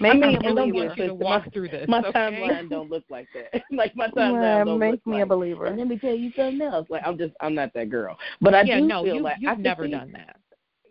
[0.00, 0.94] Make me a believer.
[0.96, 1.88] You to walk my, through this.
[1.88, 2.12] My okay?
[2.12, 3.62] timeline don't look like that.
[3.72, 5.22] like my timeline yeah, don't make look me like.
[5.22, 5.66] a believer.
[5.66, 6.86] And let me tell you something else.
[6.88, 8.16] Like I'm just I'm not that girl.
[8.40, 10.36] But I yeah, do no, feel you, like you've I never see, done that.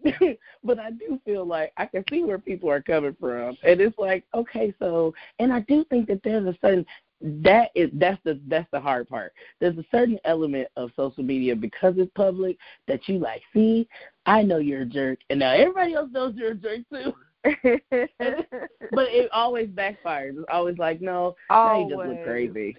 [0.64, 3.98] but I do feel like I can see where people are coming from, and it's
[3.98, 6.86] like okay, so and I do think that there's a certain
[7.22, 9.34] that is that's the that's the hard part.
[9.60, 13.42] There's a certain element of social media because it's public that you like.
[13.54, 13.88] See,
[14.26, 17.14] I know you're a jerk, and now everybody else knows you're a jerk too.
[17.44, 20.38] But it always backfires.
[20.38, 21.90] It's always like, no, always.
[21.90, 22.78] now you just look crazy.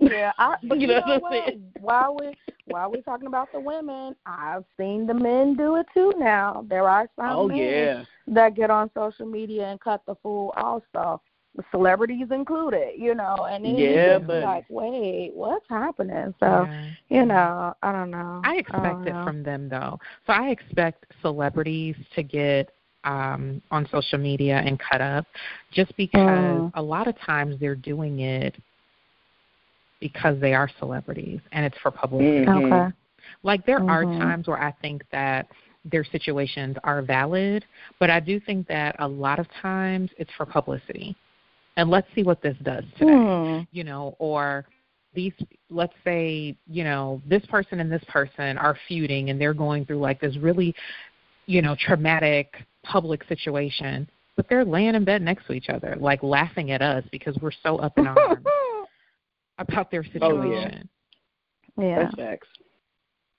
[0.00, 1.62] Yeah, I, but you, you know, know what I'm?
[1.80, 2.34] While we
[2.66, 6.12] while we're talking about the women, I've seen the men do it too.
[6.18, 8.04] Now there are some oh, men yeah.
[8.28, 11.20] that get on social media and cut the fool also,
[11.70, 12.94] celebrities included.
[12.98, 14.26] You know, and then yeah, but...
[14.26, 16.34] but like, wait, what's happening?
[16.40, 16.90] So yeah.
[17.08, 18.40] you know, I don't know.
[18.44, 19.24] I expect I it know.
[19.24, 19.98] from them though.
[20.26, 22.73] So I expect celebrities to get
[23.04, 25.26] um, on social media and cut up
[25.72, 26.70] just because Mm.
[26.74, 28.56] a lot of times they're doing it
[30.00, 32.46] because they are celebrities and it's for publicity.
[32.46, 32.56] Mhm.
[32.56, 32.94] Okay.
[33.42, 34.18] Like there are Mhm.
[34.18, 35.48] times where I think that
[35.84, 37.64] their situations are valid,
[37.98, 41.14] but I do think that a lot of times it's for publicity.
[41.76, 43.12] And let's see what this does today.
[43.12, 43.60] Hmm.
[43.72, 44.66] You know, or
[45.14, 45.32] these
[45.70, 49.98] let's say, you know, this person and this person are feuding and they're going through
[50.00, 50.74] like this really,
[51.46, 56.22] you know, traumatic public situation, but they're laying in bed next to each other, like
[56.22, 58.44] laughing at us because we're so up in arms
[59.58, 60.88] about their situation.
[61.78, 61.86] Oh, yeah.
[61.88, 61.98] Yeah.
[62.04, 62.48] That's facts.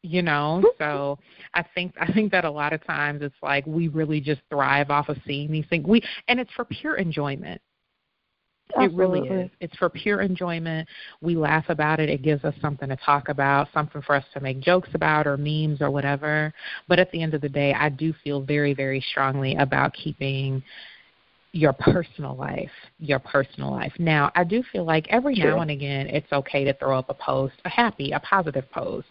[0.02, 1.18] You know, so
[1.56, 4.92] I think I think that a lot of times it's like we really just thrive
[4.92, 5.88] off of seeing these things.
[5.88, 7.60] We and it's for pure enjoyment.
[8.78, 9.50] It really is.
[9.62, 10.88] It's for pure enjoyment.
[11.22, 12.10] We laugh about it.
[12.10, 15.38] It gives us something to talk about, something for us to make jokes about or
[15.38, 16.54] memes or whatever.
[16.88, 20.64] But at the end of the day, I do feel very, very strongly about keeping
[21.56, 23.94] your personal life, your personal life.
[23.98, 25.56] Now, I do feel like every Sure.
[25.56, 29.08] now and again it's okay to throw up a post, a happy, a positive post.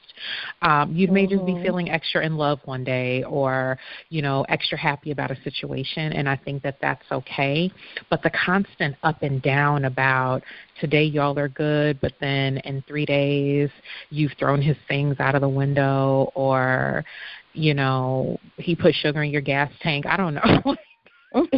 [0.60, 1.62] Um, you may just be Mhm.
[1.62, 3.78] feeling extra in love one day or,
[4.10, 7.72] you know, extra happy about a situation, and I think that that's okay.
[8.10, 10.42] But the constant up and down about
[10.80, 13.70] today y'all are good, but then in three days
[14.10, 17.06] you've thrown his things out of the window or,
[17.54, 20.04] you know, he put sugar in your gas tank.
[20.04, 20.76] I don't know.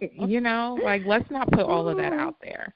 [0.00, 2.74] you know, like let's not put all of that out there.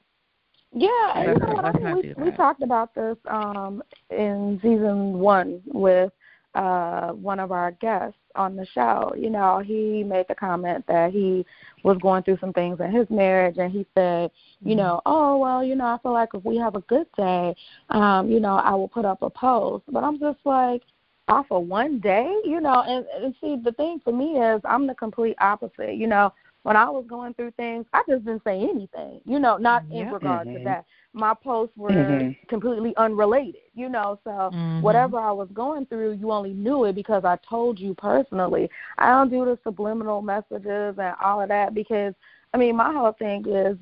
[0.75, 1.65] Yeah, you know what?
[1.65, 6.13] I not we we talked about this um in season one with
[6.55, 9.15] uh one of our guests on the show.
[9.17, 11.47] You know, he made the comment that he
[11.83, 14.31] was going through some things in his marriage and he said,
[14.65, 14.77] you Mm-hmm.
[14.77, 17.55] know, oh well, you know, I feel like if we have a good day,
[17.91, 19.85] um, you know, I will put up a post.
[19.91, 20.83] But I'm just like
[21.29, 24.87] off of one day, you know, and, and see the thing for me is I'm
[24.87, 25.95] the complete opposite.
[25.97, 29.21] You know, when I was going through things, I just didn't say anything.
[29.25, 30.13] You know, not in Yeah.
[30.13, 30.65] regard to Mhm.
[30.65, 30.85] that.
[31.13, 32.37] My posts were Mhm.
[32.49, 33.63] completely unrelated.
[33.75, 34.83] You know, so Mhm.
[34.83, 38.71] whatever I was going through, you only knew it because I told you personally.
[38.99, 42.15] I don't do the subliminal messages and all of that because
[42.55, 43.77] I mean my whole thing is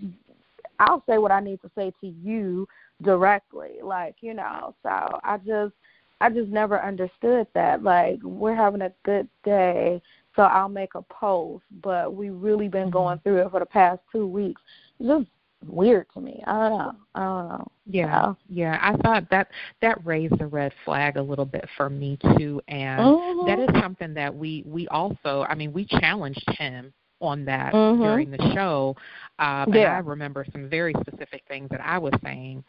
[0.79, 2.67] I'll say what I need to say to you
[3.03, 3.81] directly.
[3.83, 5.73] Like, you know, so I just
[6.21, 7.83] I just never understood that.
[7.83, 10.01] Like, we're having a good day,
[10.37, 12.93] so I'll make a post, but we've really been Mhm.
[12.93, 14.63] going through it for the past two weeks.
[14.99, 15.27] It's just
[15.67, 16.43] weird to me.
[16.47, 16.95] I don't know.
[17.15, 17.67] I don't know.
[17.87, 18.79] Yeah, yeah.
[18.81, 19.49] I thought that
[19.81, 23.47] that raised the red flag a little bit for me too, and Mhm.
[23.47, 25.45] that is something that we we also.
[25.49, 28.01] I mean, we challenged him on that Mhm.
[28.01, 28.97] during the show.
[29.39, 29.95] And Yeah.
[29.95, 32.65] I remember some very specific things that I was saying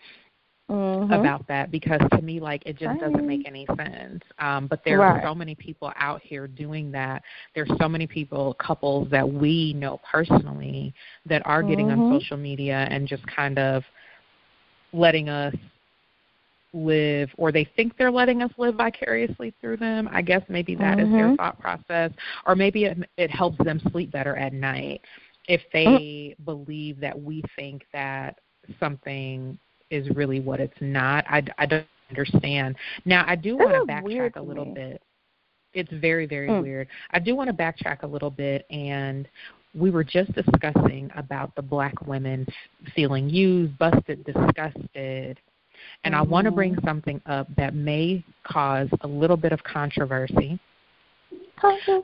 [0.70, 1.14] Mhm.
[1.14, 4.24] about that because to me, like, it just doesn't make any sense.
[4.40, 5.24] Um, but there Right.
[5.24, 7.22] are so many people out here doing that.
[7.54, 10.94] There's so many people, couples that we know personally
[11.26, 12.10] that are getting on Mhm.
[12.20, 13.84] social media and just kind of
[14.94, 15.56] letting us
[16.74, 20.10] live or they think they're letting us live vicariously through them.
[20.12, 21.38] I guess maybe that is their Mhm.
[21.38, 22.12] thought process
[22.46, 25.02] or maybe it, it helps them sleep better at night
[25.48, 28.40] if they believe that we think that
[28.80, 29.58] something
[29.90, 31.26] is really what it's not.
[31.30, 32.76] I, I don't understand.
[33.06, 35.02] Now, I do want to backtrack a little bit.
[35.74, 36.62] It's very, very Mm.
[36.62, 36.88] weird.
[37.12, 39.28] I do want to backtrack a little bit and
[39.78, 42.48] we were just discussing about the black women
[42.96, 45.38] feeling used, busted, disgusted.
[46.06, 50.58] And I want to bring something up that may cause a little bit of controversy,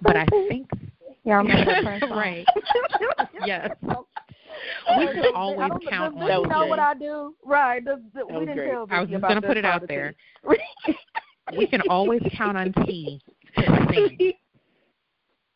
[0.01, 0.69] but I think
[1.23, 2.45] Yeah, I remember that Prince right.
[3.45, 3.69] Yes.
[4.97, 7.35] We can always I don't- count does on Vicky That know what I do?
[7.45, 7.83] Right.
[7.83, 8.71] Does, does, we didn't great.
[8.71, 10.15] tell I was Vicky just about gonna put it out there.
[11.57, 13.21] we can always count on T
[13.57, 13.87] to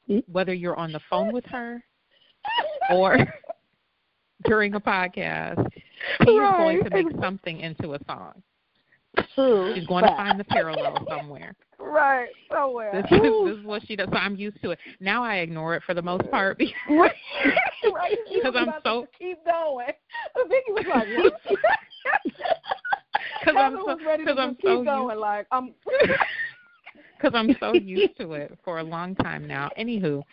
[0.07, 1.83] sing, whether you're on the phone with her
[2.91, 3.17] or
[4.45, 5.65] during a podcast.
[6.23, 8.41] T is going to make something into a song.
[9.35, 9.73] True.
[9.75, 11.55] She's going to find the parallel somewhere.
[11.77, 12.29] Right.
[12.51, 12.91] Somewhere.
[12.93, 14.07] This is, this is what she does.
[14.09, 14.79] So I'm used to it.
[15.01, 16.73] Now I ignore it for the most part because
[17.83, 18.17] right.
[18.55, 19.87] I'm so- keep going.
[20.47, 21.33] Vicky was like, what?
[23.43, 25.19] Cause I'm so, was ready to cause I'm so going.
[25.19, 25.73] Like, I'm.
[27.17, 29.69] because I'm so used to it for a long time now.
[29.77, 30.23] Anywho,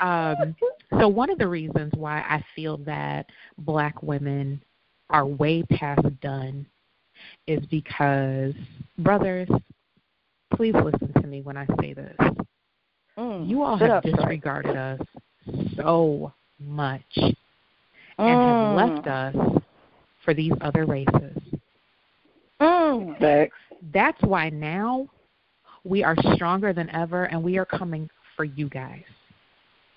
[0.00, 0.54] um,
[0.98, 3.26] so one of the reasons why I feel that
[3.58, 4.62] black women
[5.08, 6.66] are way past done
[7.46, 8.54] is because,
[8.98, 9.48] brothers,
[10.54, 12.16] please listen to me when I say this.
[13.18, 14.16] Mm, You all have up straight.
[14.16, 15.00] disregarded us
[15.76, 17.36] so much and
[18.18, 18.76] Mm.
[18.76, 19.62] have left us
[20.24, 21.38] for these other races.
[22.60, 23.18] Mm.
[23.18, 23.56] Facts.
[23.92, 25.08] That's why now
[25.84, 29.04] we are stronger than ever and we are coming for you guys.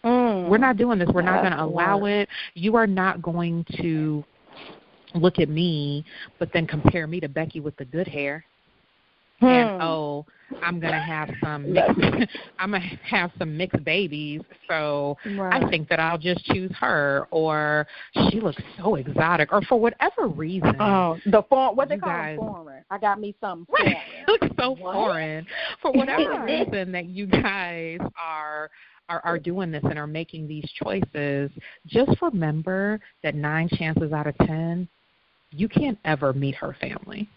[0.03, 0.47] Mm.
[0.49, 1.09] We're not doing this.
[1.09, 2.29] We're not going to allow it.
[2.55, 4.23] You are not going to
[5.15, 6.03] look at me,
[6.39, 8.43] but then compare me to Becky with the good hair.
[9.41, 9.81] And Hmm.
[9.81, 10.25] oh,
[10.61, 11.99] I'm gonna have some mixed,
[12.59, 15.61] I'm gonna have some mixed babies, so Right.
[15.61, 17.27] I think that I'll just choose her.
[17.31, 17.85] Or
[18.29, 21.75] she looks so exotic, or for whatever reason, Oh, the form.
[21.75, 22.83] What they call guys- foreign.
[22.89, 23.97] I got me something Right.
[23.97, 24.25] foreign.
[24.27, 24.93] Looks so What?
[24.93, 25.47] foreign.
[25.81, 25.91] For
[26.31, 28.69] whatever reason that you guys are
[29.09, 31.51] are are doing this and are making these choices,
[31.87, 34.87] just remember that nine chances out of ten,
[35.55, 37.29] you can't ever meet her family.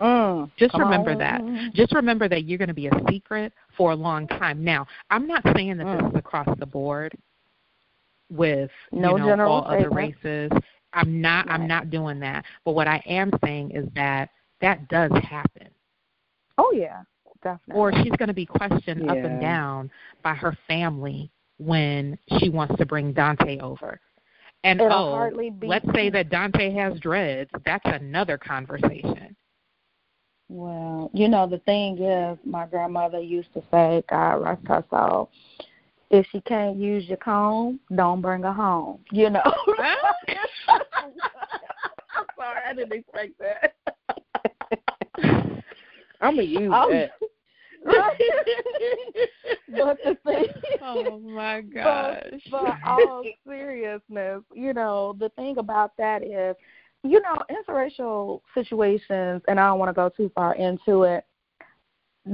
[0.00, 1.18] Mm, Just remember on.
[1.18, 1.40] that.
[1.74, 4.62] Just remember that you're going to be a secret for a long time.
[4.62, 6.02] Now, I'm not saying that Mm.
[6.02, 7.16] this is across the board
[8.30, 10.50] with No you know general all other races.
[10.92, 12.44] I'm not I'm not doing that.
[12.64, 15.68] But what I am saying is that that does happen.
[16.58, 17.02] Oh yeah,
[17.42, 17.80] definitely.
[17.80, 19.90] Or she's going to be questioned up and down
[20.22, 24.00] by her family when she wants to bring Dante over.
[24.64, 27.50] And It'll oh, hardly be- let's say that Dante has dreads.
[27.64, 29.36] That's another conversation.
[30.48, 35.30] Well, you know, the thing is, my grandmother used to say, God rest her soul,
[36.10, 39.00] if she can't use your comb, don't bring her home.
[39.12, 39.42] You know.
[40.66, 41.12] I'm
[42.36, 43.74] sorry, I didn't expect that.
[46.20, 47.10] I'm gonna use Oh, that.
[47.84, 48.18] Right.
[49.68, 50.46] but the thing
[50.82, 52.22] Oh my gosh.
[52.50, 56.56] but all seriousness, you know, the thing about that is,
[57.02, 61.24] you know, interracial situations, and I don't want to go too far into it,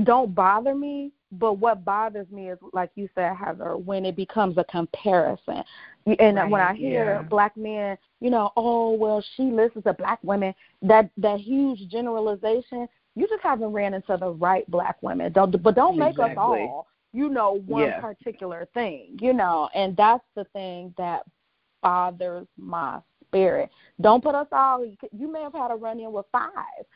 [0.04, 1.12] don't bother me.
[1.32, 5.62] But what bothers me is, like you said, Heather, when it becomes a comparison.
[6.18, 7.22] And when I hear yeah.
[7.22, 10.52] black men, you know, oh well, she listens to black women.
[10.82, 12.88] That that huge generalization.
[13.20, 15.30] You just haven't ran into the right black women.
[15.30, 18.00] Don't, but don't make us all, you know, one Yeah.
[18.00, 19.18] particular thing.
[19.20, 21.24] You know, and that's the thing that
[21.82, 23.68] bothers my spirit.
[24.00, 24.86] Don't put us all.
[25.12, 26.86] You may have had a run in with five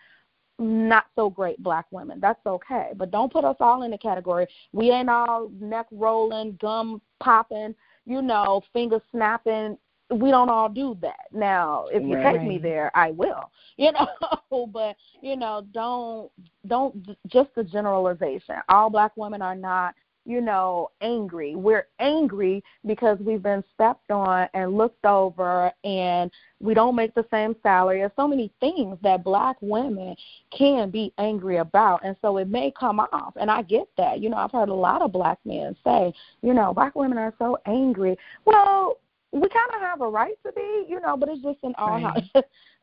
[0.59, 2.21] not so great black women.
[2.21, 2.93] That's okay.
[2.97, 4.47] But don't put us all in the category.
[4.73, 7.75] We ain't all neck rolling, gum popping,
[8.07, 9.77] you know, finger snapping.
[10.19, 11.27] We don't all do that.
[11.33, 13.51] Now, if you take me there, I will.
[13.77, 16.31] You know, but you know, don't
[16.69, 18.55] don't just the generalization.
[18.69, 19.97] All black women are not
[20.27, 21.55] you know, angry.
[21.55, 27.27] We're angry because we've been stepped on and looked over and we don't make the
[27.31, 27.99] same salary.
[27.99, 30.17] There's so many things that black women
[30.57, 34.21] can be angry about and so it may come off and I get that.
[34.21, 36.13] You know, I've heard a lot of black men say,
[36.43, 38.17] you know, black women are so angry.
[38.47, 38.99] Well,
[39.35, 41.99] we kind of have a right to be, you know, but it's just in all
[41.99, 42.15] how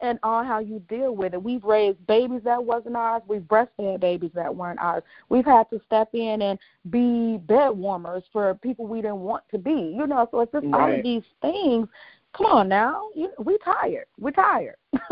[0.01, 1.41] and all how you deal with it.
[1.41, 3.21] We've raised babies that wasn't ours.
[3.25, 5.03] We've breastfed babies that weren't ours.
[5.29, 9.57] We've had to step in and be bed warmers for people we didn't want to
[9.57, 9.95] be.
[9.97, 11.87] You know, so it's just all of these things.
[12.35, 14.05] Come on now, you, we tired.
[14.19, 14.75] We're tired.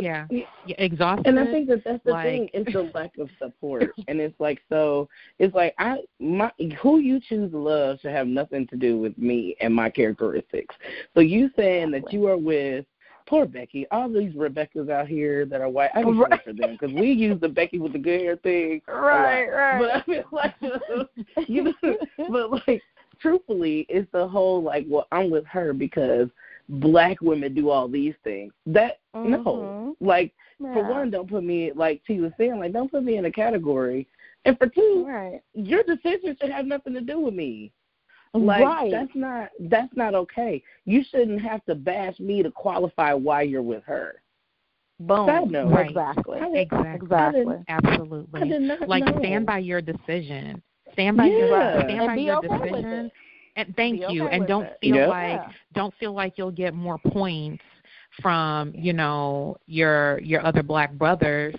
[0.00, 0.26] Yeah.
[0.30, 0.44] yeah.
[0.78, 1.26] Exhausted.
[1.26, 4.38] And I think that that's the like- thing is the lack of support, and it's
[4.40, 5.08] like so.
[5.38, 9.16] It's like I my who you choose to love should have nothing to do with
[9.18, 10.74] me and my characteristics.
[11.14, 12.86] So you saying that you are with
[13.26, 15.90] poor Becky, all these Rebeccas out here that are white.
[15.94, 16.42] I can Right.
[16.42, 18.82] for them because we use the Becky with the good hair thing.
[18.88, 19.78] Right, right.
[19.78, 20.54] But I mean, like
[21.48, 21.96] you know,
[22.30, 22.82] but like
[23.20, 26.28] truthfully, it's the whole like, well, I'm with her because
[26.72, 28.52] black women do all these things.
[28.66, 29.96] That no, Mhm.
[30.00, 33.24] like for one, don't put me like T was saying, like don't put me in
[33.24, 34.06] a category,
[34.44, 35.40] and for two, right.
[35.54, 37.72] your decision should have nothing to do with me.
[38.34, 38.90] Like right.
[38.90, 40.62] that's not that's not okay.
[40.86, 44.22] You shouldn't have to bash me to qualify why you're with her.
[45.00, 45.26] Boom.
[45.26, 45.68] Side note.
[45.70, 45.88] Right.
[45.90, 46.38] Exactly.
[46.38, 46.94] I didn't- Exactly.
[46.94, 47.56] Exactly.
[47.68, 48.48] I Absolutely.
[48.48, 49.18] did not Like know.
[49.18, 50.62] stand by your decision.
[50.92, 53.10] Stand by your stand And by be your okay with decision.
[53.56, 53.66] It.
[53.66, 54.24] And thank Be you.
[54.26, 54.78] okay and don't it.
[54.80, 55.08] feel Yep.
[55.08, 55.52] like Yeah.
[55.74, 57.62] don't feel like you'll get more points
[58.20, 61.54] from, you know, your your other black brothers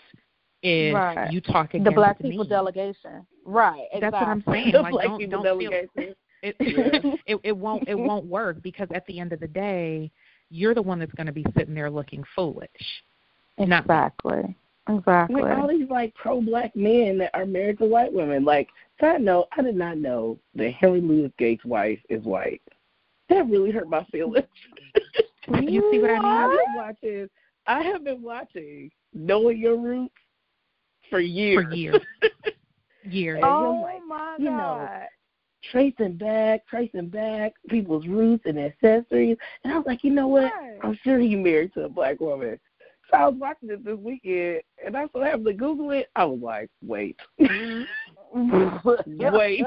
[0.62, 1.32] if Right.
[1.32, 2.32] you talk against The black me.
[2.32, 3.26] people delegation.
[3.46, 3.88] Right.
[3.92, 4.00] Exactly.
[4.02, 4.72] That's what I'm saying.
[4.72, 6.16] The Like black don't people don't feel delegation.
[6.42, 7.14] it, Yeah.
[7.26, 10.12] it it won't it won't work because at the end of the day,
[10.50, 12.70] you're the one that's going to be sitting there looking foolish.
[13.58, 14.56] Not me.
[14.90, 14.96] Exactly.
[14.98, 15.42] Exactly.
[15.42, 18.44] Like all these like pro black men that are married to white women.
[18.44, 18.68] Like
[19.00, 22.62] side note, I did not know that Henry Louis Gates' wife is white.
[23.30, 24.46] That really hurt my feelings.
[25.50, 26.26] You see what I mean?
[26.26, 27.30] I've been watching
[27.68, 30.14] I have been watching Knowing Your Roots
[31.10, 31.66] for years.
[31.66, 32.02] For years.
[33.06, 33.42] Years.
[33.44, 34.58] Oh like, my you god.
[34.58, 34.90] know,
[35.70, 39.36] tracing back, tracing back people's roots and ancestries.
[39.64, 40.54] And I was like, you know what?
[40.54, 40.78] Right.
[40.82, 42.58] I'm sure he married to a black woman.
[43.14, 46.10] I was watching it this weekend, and I so have to Google it.
[46.16, 47.86] I was like, wait, wait.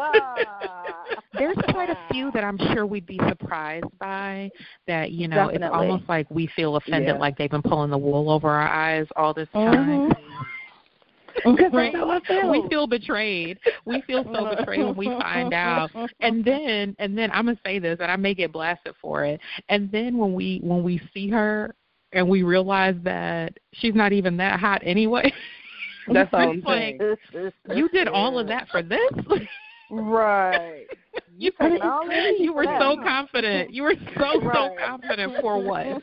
[1.39, 4.51] There's quite a few that I'm sure we'd be surprised by
[4.87, 7.21] that, you know, it's almost like we feel offended Yeah.
[7.21, 10.11] like they've been pulling the wool over our eyes all this time.
[10.11, 10.17] Mhm.
[11.45, 11.93] Right.
[11.93, 12.51] that's how I feel.
[12.51, 13.59] We feel betrayed.
[13.85, 15.91] We feel so betrayed when we find out.
[16.21, 19.39] And then and then I'm gonna say this and I may get blasted for it.
[19.69, 21.75] And then when we when we see her
[22.13, 25.33] and we realize that she's not even that hot anyway.
[26.13, 27.53] That's all I'm like saying.
[27.75, 29.11] you did all of that for this?
[29.91, 30.87] Right.
[31.39, 31.53] you
[32.39, 33.73] you were so confident.
[33.73, 36.03] You were so so confident for what?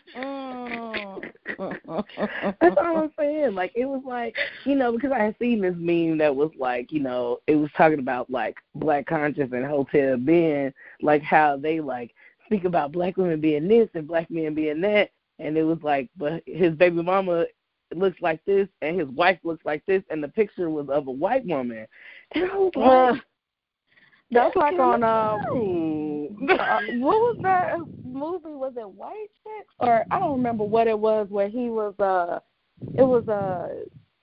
[2.61, 3.53] That's all I'm saying.
[3.53, 4.35] Like it was like
[4.65, 7.69] you know because I had seen this meme that was like you know it was
[7.75, 12.13] talking about like black conscious and Hotep men, like how they like
[12.45, 15.09] speak about black women being this and black men being that,
[15.43, 17.45] and it was like but his baby mama
[17.95, 21.11] looks like this and his wife looks like this, and the picture was of a
[21.11, 21.85] white woman,
[22.33, 23.21] and I was like.
[24.31, 25.41] That's like on um,
[26.49, 28.55] uh, what was that movie?
[28.55, 32.39] Was it White Chicks or I don't remember what it was where he was uh,
[32.95, 33.69] it was uh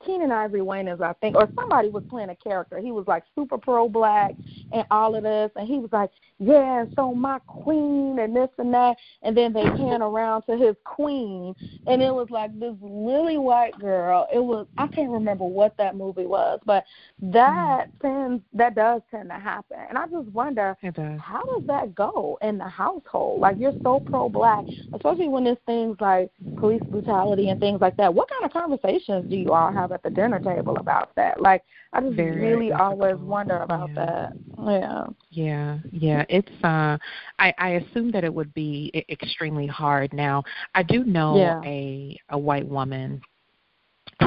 [0.04, 2.78] Keenen Ivory Wayans, I think, or somebody was playing a character.
[2.78, 4.32] He was like super pro black
[4.72, 8.72] and all of this, and he was like, "Yeah, so my queen and this and
[8.72, 11.54] that," and then they pan around to his queen,
[11.86, 14.26] and it was like this lily white girl.
[14.32, 16.84] It was I can't remember what that movie was, but
[17.20, 18.00] that mm.
[18.00, 20.76] tends that does tend to happen, and I just wonder
[21.20, 23.40] how does that go in the household?
[23.40, 27.96] Like you're so pro black, especially when there's things like police brutality and things like
[27.98, 28.14] that.
[28.14, 29.89] What kind of conversations do you all have?
[29.90, 31.40] Have at the dinner table about that.
[31.40, 31.62] Like
[31.92, 32.80] I just Very really difficult.
[32.80, 33.94] always wonder about yeah.
[33.94, 34.32] that.
[34.62, 35.04] Yeah.
[35.30, 36.24] Yeah, yeah.
[36.28, 36.98] It's uh
[37.38, 40.12] I I assume that it would be extremely hard.
[40.12, 40.42] Now,
[40.74, 41.60] I do know yeah.
[41.64, 43.20] a a white woman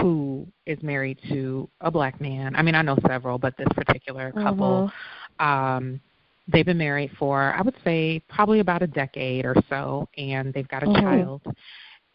[0.01, 2.55] who is married to a black man.
[2.55, 4.91] I mean, I know several, but this particular couple
[5.39, 5.45] mm-hmm.
[5.45, 6.01] um
[6.47, 10.67] they've been married for I would say probably about a decade or so and they've
[10.67, 11.01] got a mm-hmm.
[11.01, 11.41] child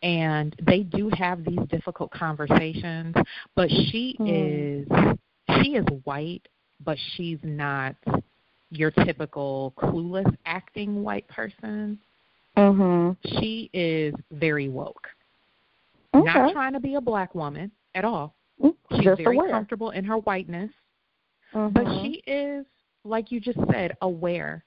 [0.03, 3.15] and they do have these difficult conversations
[3.57, 4.81] but she mm.
[4.81, 5.19] is
[5.63, 6.47] she is white
[6.85, 7.97] but she's not
[8.71, 11.99] your typical clueless acting white person
[12.57, 15.09] mhm she is very woke
[16.15, 16.25] okay.
[16.25, 19.51] not trying to be a black woman at all mm, she's just very aware.
[19.51, 20.71] comfortable in her whiteness
[21.53, 21.73] mm-hmm.
[21.73, 22.65] but she is
[23.05, 24.65] like you just said aware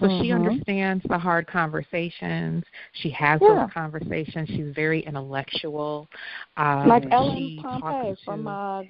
[0.00, 0.22] so mm-hmm.
[0.22, 2.64] she understands the hard conversations.
[2.94, 3.60] She has yeah.
[3.60, 4.48] those conversations.
[4.48, 6.08] She's very intellectual.
[6.56, 8.82] Um, like Ellen she Pompeo to, from uh,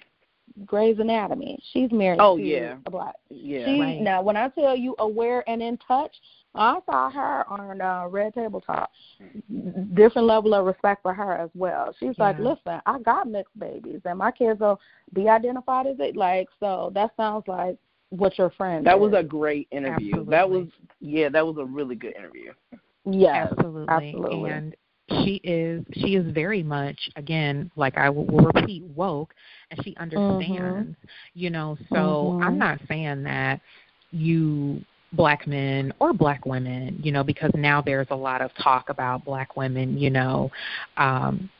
[0.64, 1.58] Grey's Anatomy.
[1.72, 2.76] She's married oh, to yeah.
[2.86, 3.16] a black.
[3.28, 3.66] Yeah.
[3.66, 4.00] She, right.
[4.00, 6.14] Now, when I tell you aware and in touch,
[6.54, 8.90] I saw her on uh, Red Table Talk.
[9.94, 11.94] Different level of respect for her as well.
[11.98, 12.24] She's yeah.
[12.24, 14.80] like, listen, I got mixed babies, and my kids will
[15.12, 16.16] be identified as it.
[16.16, 17.76] Like, so that sounds like
[18.10, 18.86] what your friend.
[18.86, 19.00] That did.
[19.00, 20.10] was a great interview.
[20.12, 20.30] Absolutely.
[20.30, 20.66] That was
[21.00, 22.52] yeah, that was a really good interview.
[23.04, 23.88] Yes, absolutely.
[23.88, 24.50] absolutely.
[24.50, 24.76] And
[25.24, 29.34] she is she is very much again like I will, will repeat woke,
[29.70, 30.90] and she understands.
[30.90, 31.08] Mm-hmm.
[31.34, 32.42] You know, so mm-hmm.
[32.42, 33.60] I'm not saying that
[34.10, 38.88] you black men or black women, you know, because now there's a lot of talk
[38.88, 40.50] about black women, you know,
[40.96, 41.50] um,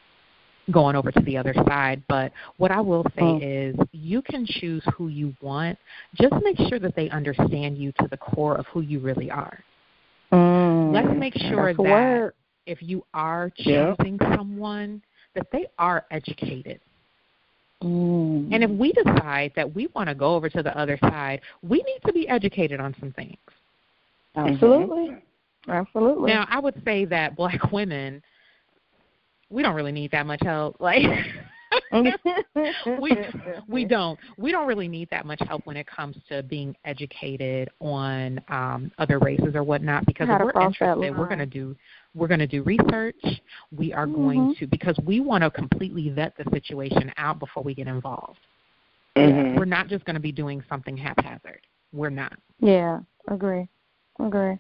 [0.70, 2.02] going over to the other side.
[2.08, 3.70] But what I will say mm.
[3.70, 5.78] is you can choose who you want.
[6.14, 9.62] Just make sure that they understand you to the core of who you really are.
[10.32, 10.92] Mm.
[10.92, 12.32] Let's make sure That's that
[12.66, 13.94] if you are Yeah.
[13.96, 15.02] choosing someone,
[15.34, 16.80] that they are educated.
[17.82, 18.52] Mm.
[18.52, 21.78] And if we decide that we want to go over to the other side, we
[21.78, 23.38] need to be educated on some things.
[24.36, 25.16] absolutely,
[25.68, 26.32] absolutely.
[26.32, 28.22] Now, I would say that black women,
[29.50, 30.76] we don't really need that much help.
[30.80, 31.02] Like,
[33.00, 33.16] we
[33.68, 37.68] we don't we don't really need that much help when it comes to being educated
[37.80, 41.76] on um, other races or whatnot because if we're interested we're going to do
[42.14, 43.16] we're going to do research
[43.76, 44.58] we are going Mhm.
[44.58, 48.40] to because we want to completely vet the situation out before we get involved
[49.16, 49.56] Mhm.
[49.56, 51.60] we're not just going to be doing something haphazard
[51.92, 53.68] we're not Yeah, agree,
[54.18, 54.58] agree.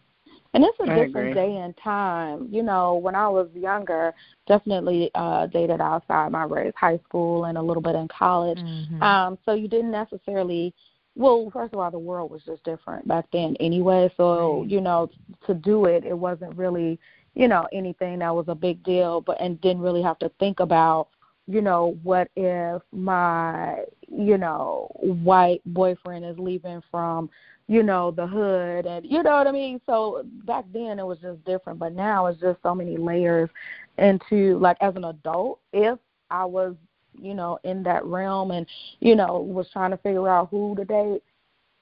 [0.54, 1.34] And it's a I different agree.
[1.34, 2.48] day and time.
[2.50, 4.14] You know, when I was younger,
[4.46, 8.58] definitely uh dated outside my race, high school and a little bit in college.
[8.58, 9.02] Mhm.
[9.02, 10.74] Um, so you didn't necessarily
[11.16, 14.10] well, first of all, the world was just different back then anyway.
[14.16, 14.70] So, Right.
[14.70, 15.10] you know,
[15.46, 16.98] to do it it wasn't really,
[17.34, 20.60] you know, anything that was a big deal, but and didn't really have to think
[20.60, 21.08] about
[21.46, 27.28] you know, what if my, you know, white boyfriend is leaving from,
[27.70, 29.80] you know, the hood and you know what I mean?
[29.86, 33.48] So back then it was just different, but now it's just so many layers
[33.96, 35.96] into like as an adult, if
[36.32, 36.74] I was,
[37.16, 38.66] you know, in that realm and,
[38.98, 41.22] you know, was trying to figure out who to date,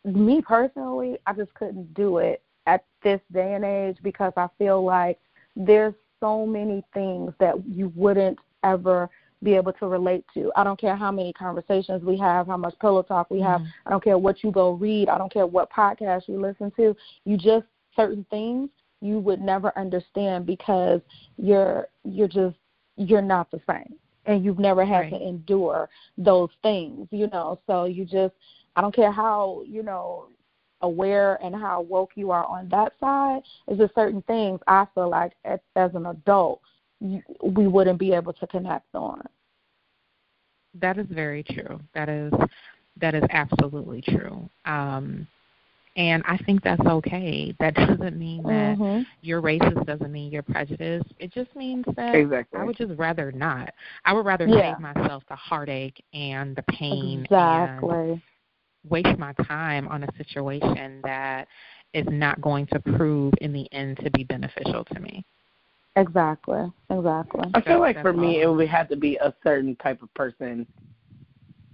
[0.05, 4.85] me personally, I just couldn't do it at this day and age because I feel
[4.85, 5.19] like
[5.57, 9.09] there's so many things that you wouldn't ever
[9.43, 10.51] be able to relate to.
[10.57, 13.61] I don't care how many conversations we have, how much pillow talk we have.
[13.61, 13.67] Mhm.
[13.87, 15.09] I don't care what you go read.
[15.09, 16.97] I don't care what podcast you listen to.
[17.25, 18.71] You just certain things
[19.01, 21.01] you would never understand because
[21.37, 22.57] you're you're just
[22.97, 23.95] you're not the same
[24.27, 25.11] and you've never had Right.
[25.11, 27.59] to endure those things, you know.
[27.67, 28.35] So you just
[28.77, 30.29] I don't care how, you know,
[30.83, 33.43] aware and how woke you are on that side.
[33.67, 36.61] It's just certain things I feel like as, as an adult
[37.01, 39.23] we wouldn't be able to connect on.
[40.75, 41.81] That is very true.
[41.95, 42.33] That is
[43.01, 44.49] that is absolutely true.
[44.65, 45.27] Um,
[45.97, 47.55] and I think that's okay.
[47.59, 49.03] That doesn't mean that mm-hmm.
[49.21, 49.85] you're racist.
[49.87, 51.13] Doesn't mean you're prejudiced.
[51.19, 52.61] It just means that exactly.
[52.61, 53.73] I would just rather not.
[54.05, 54.75] I would rather yeah.
[54.75, 57.91] save myself the heartache and the pain exactly.
[57.91, 58.23] and
[58.89, 61.49] waste my time on a situation that
[61.95, 65.25] is not going to prove in the end to be beneficial to me.
[65.99, 66.73] Exactly.
[66.91, 67.43] Exactly.
[67.55, 70.67] I feel like for me, it would have to be a certain type of person.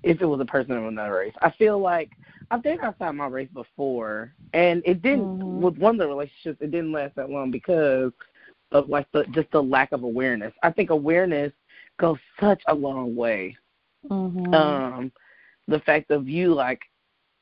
[0.02, 2.10] If it was a person of another race, I feel like
[2.50, 5.38] I've dated outside my race before, and it didn't.
[5.38, 5.62] Mm-hmm.
[5.62, 8.12] With one of the relationships, it didn't last that long because
[8.72, 10.52] of like the just the lack of awareness.
[10.62, 11.52] I think awareness
[11.98, 13.56] goes such a long way.
[14.10, 14.54] Mm-hmm.
[14.54, 15.12] Um,
[15.68, 16.80] the fact of you like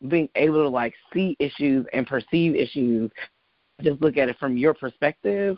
[0.09, 3.11] being able to like see issues and perceive issues
[3.83, 5.57] just look at it from your perspective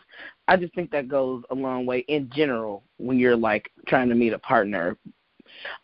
[0.49, 4.15] i just think that goes a long way in general when you're like trying to
[4.15, 4.97] meet a partner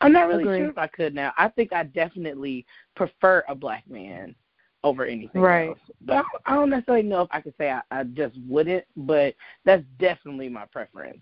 [0.01, 0.59] i'm not really Agreed.
[0.59, 2.65] sure if i could now i think i definitely
[2.97, 4.35] prefer a black man
[4.83, 5.69] over anything Right.
[5.69, 6.23] else but I,
[6.53, 9.35] I don't necessarily know if i could say I, I just wouldn't but
[9.65, 11.21] that's definitely my preference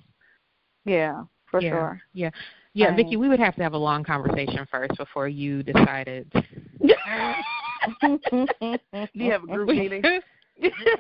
[0.85, 1.71] Yeah, for yeah.
[1.71, 2.01] sure.
[2.15, 2.31] Yeah.
[2.75, 2.97] Yeah, Right.
[2.97, 6.31] Vicky, we would have to have a long conversation first before you decided.
[8.01, 8.79] do
[9.15, 10.03] you have a group meeting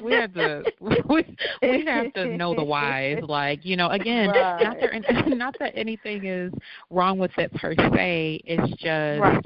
[0.08, 4.60] we have to we, we have to know the whys like you know again Right.
[4.60, 6.52] not that not that anything is
[6.90, 9.44] wrong with it per se it's just Right.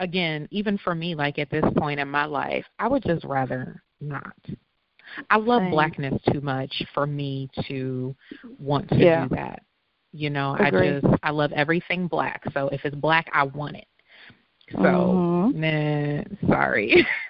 [0.00, 3.82] again even for me like at this point in my life i would just rather
[4.00, 4.34] not
[5.30, 5.70] i love Same.
[5.70, 8.14] blackness too much for me to
[8.58, 9.24] want to Yeah.
[9.24, 9.62] do that
[10.12, 10.88] you know Agree.
[10.88, 13.86] i just i love everything black so if it's black i want it
[14.72, 15.54] so Mhm.
[15.54, 17.06] nah sorry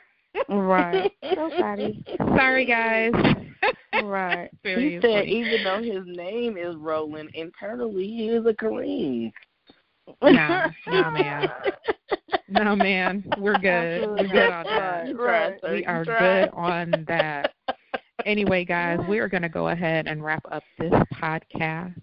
[0.49, 1.12] Right.
[1.34, 2.05] So sorry.
[2.18, 3.12] Sorry, guys.
[4.03, 4.51] Right.
[4.62, 9.32] he said even though his name is Roland, internally he is a Kareem.
[10.22, 11.51] No, no, man.
[12.49, 13.24] No, man.
[13.39, 14.09] We're good.
[14.09, 15.09] We're good on that.
[15.09, 15.74] You tried, sir.
[15.74, 17.53] We are good on that.
[18.24, 21.95] Anyway, guys, we are going to go ahead and wrap up this podcast.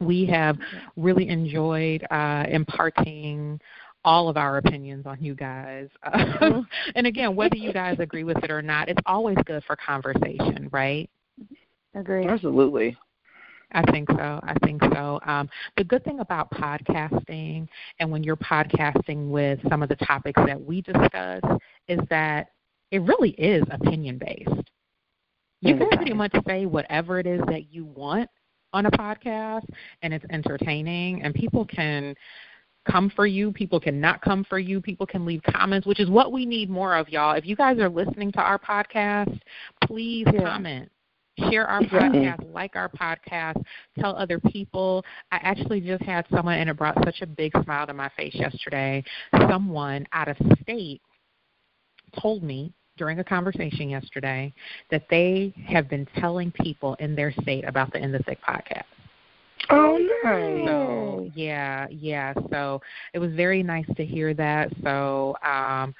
[0.00, 0.56] We have
[0.96, 3.60] really enjoyed uh, imparting
[4.04, 5.88] all of our opinions on you guys.
[6.02, 6.62] Uh,
[6.94, 10.68] and again, whether you guys agree with it or not, it's always good for conversation,
[10.72, 11.08] right?
[11.94, 12.28] Agreed.
[12.28, 12.96] Absolutely.
[13.72, 14.40] I think so.
[14.42, 15.20] I think so.
[15.26, 17.66] Um, the good thing about podcasting
[17.98, 21.42] and when you're podcasting with some of the topics that we discuss
[21.88, 22.48] is that
[22.92, 24.70] it really is opinion based.
[25.60, 28.28] You can pretty much say whatever it is that you want
[28.74, 29.64] on a podcast
[30.02, 32.14] and it's entertaining and people can
[32.84, 36.08] come for you, people can not come for you, people can leave comments, which is
[36.10, 37.34] what we need more of y'all.
[37.34, 39.40] If you guys are listening to our podcast,
[39.82, 40.40] please Yeah.
[40.42, 40.90] comment
[41.50, 43.60] share our podcast, like our podcast,
[43.98, 45.04] tell other people.
[45.32, 48.34] I actually just had someone, and it brought such a big smile to my face
[48.34, 49.02] yesterday.
[49.48, 51.02] Someone out of state
[52.20, 54.52] told me during a conversation yesterday
[54.90, 58.84] that they have been telling people in their state about the In the Thick podcast.
[59.74, 60.66] Oh, nice.
[60.66, 62.32] So yeah, yeah.
[62.50, 62.80] So
[63.12, 64.70] it was very nice to hear that.
[64.82, 65.94] So um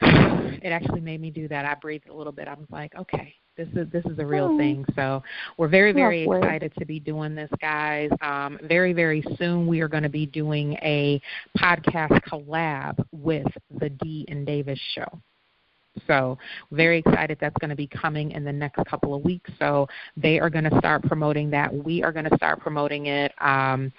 [0.00, 1.64] it actually made me do that.
[1.64, 2.48] I breathed a little bit.
[2.48, 4.58] I was like, okay, this is this is a real Oh.
[4.58, 4.84] thing.
[4.96, 5.22] So
[5.56, 6.38] we're very very Lovely.
[6.46, 8.10] excited to be doing this, guys.
[8.20, 11.20] Um, very very soon we are going to be doing a
[11.58, 13.46] podcast collab with
[13.78, 15.06] the D and Davis show.
[16.06, 16.38] So
[16.70, 19.50] very excited that's going to be coming in the next couple of weeks.
[19.58, 19.86] So
[20.16, 21.72] they are going to start promoting that.
[21.72, 23.32] We are going to start promoting it.
[23.40, 23.92] Um,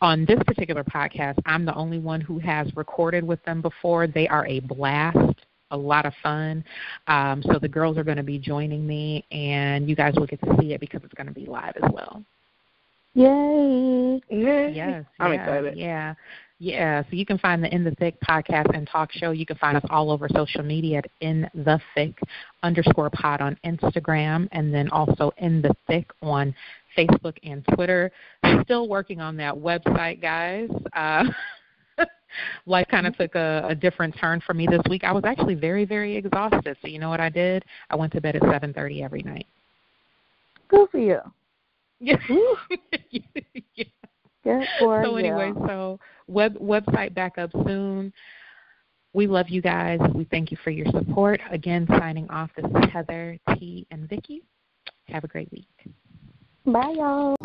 [0.00, 4.06] on this particular podcast, I'm the only one who has recorded with them before.
[4.06, 5.34] They are a blast,
[5.70, 6.64] a lot of fun.
[7.08, 10.40] Um, so the girls are going to be joining me, and you guys will get
[10.42, 12.22] to see it because it's going to be live as well.
[13.14, 14.20] Yay.
[14.30, 14.72] Yay.
[14.72, 15.76] Yes, I'm yeah, excited.
[15.76, 16.14] Yeah,
[16.58, 17.02] yeah.
[17.02, 19.30] So you can find the In the Thick podcast and talk show.
[19.30, 22.18] You can find us all over social media at In the Thick
[22.62, 26.54] underscore Pod on Instagram, and then also In the Thick on
[26.96, 28.10] Facebook and Twitter.
[28.62, 30.68] Still working on that website, guys.
[30.94, 31.24] Uh,
[32.66, 35.04] life kind of took a, a different turn for me this week.
[35.04, 36.76] I was actually very, very exhausted.
[36.82, 37.64] So you know what I did?
[37.88, 39.46] I went to bed at seven thirty every night.
[40.68, 41.20] Good for you.
[42.00, 42.16] Yeah.
[43.74, 43.84] yeah.
[44.48, 45.26] Good for so you.
[45.26, 48.12] anyway, so web website back up soon.
[49.12, 50.00] We love you guys.
[50.14, 51.40] We thank you for your support.
[51.50, 52.50] Again, signing off.
[52.56, 54.42] This is Heather, T, and Vicky.
[55.08, 55.68] Have a great week.
[56.64, 57.36] Bye, y'all.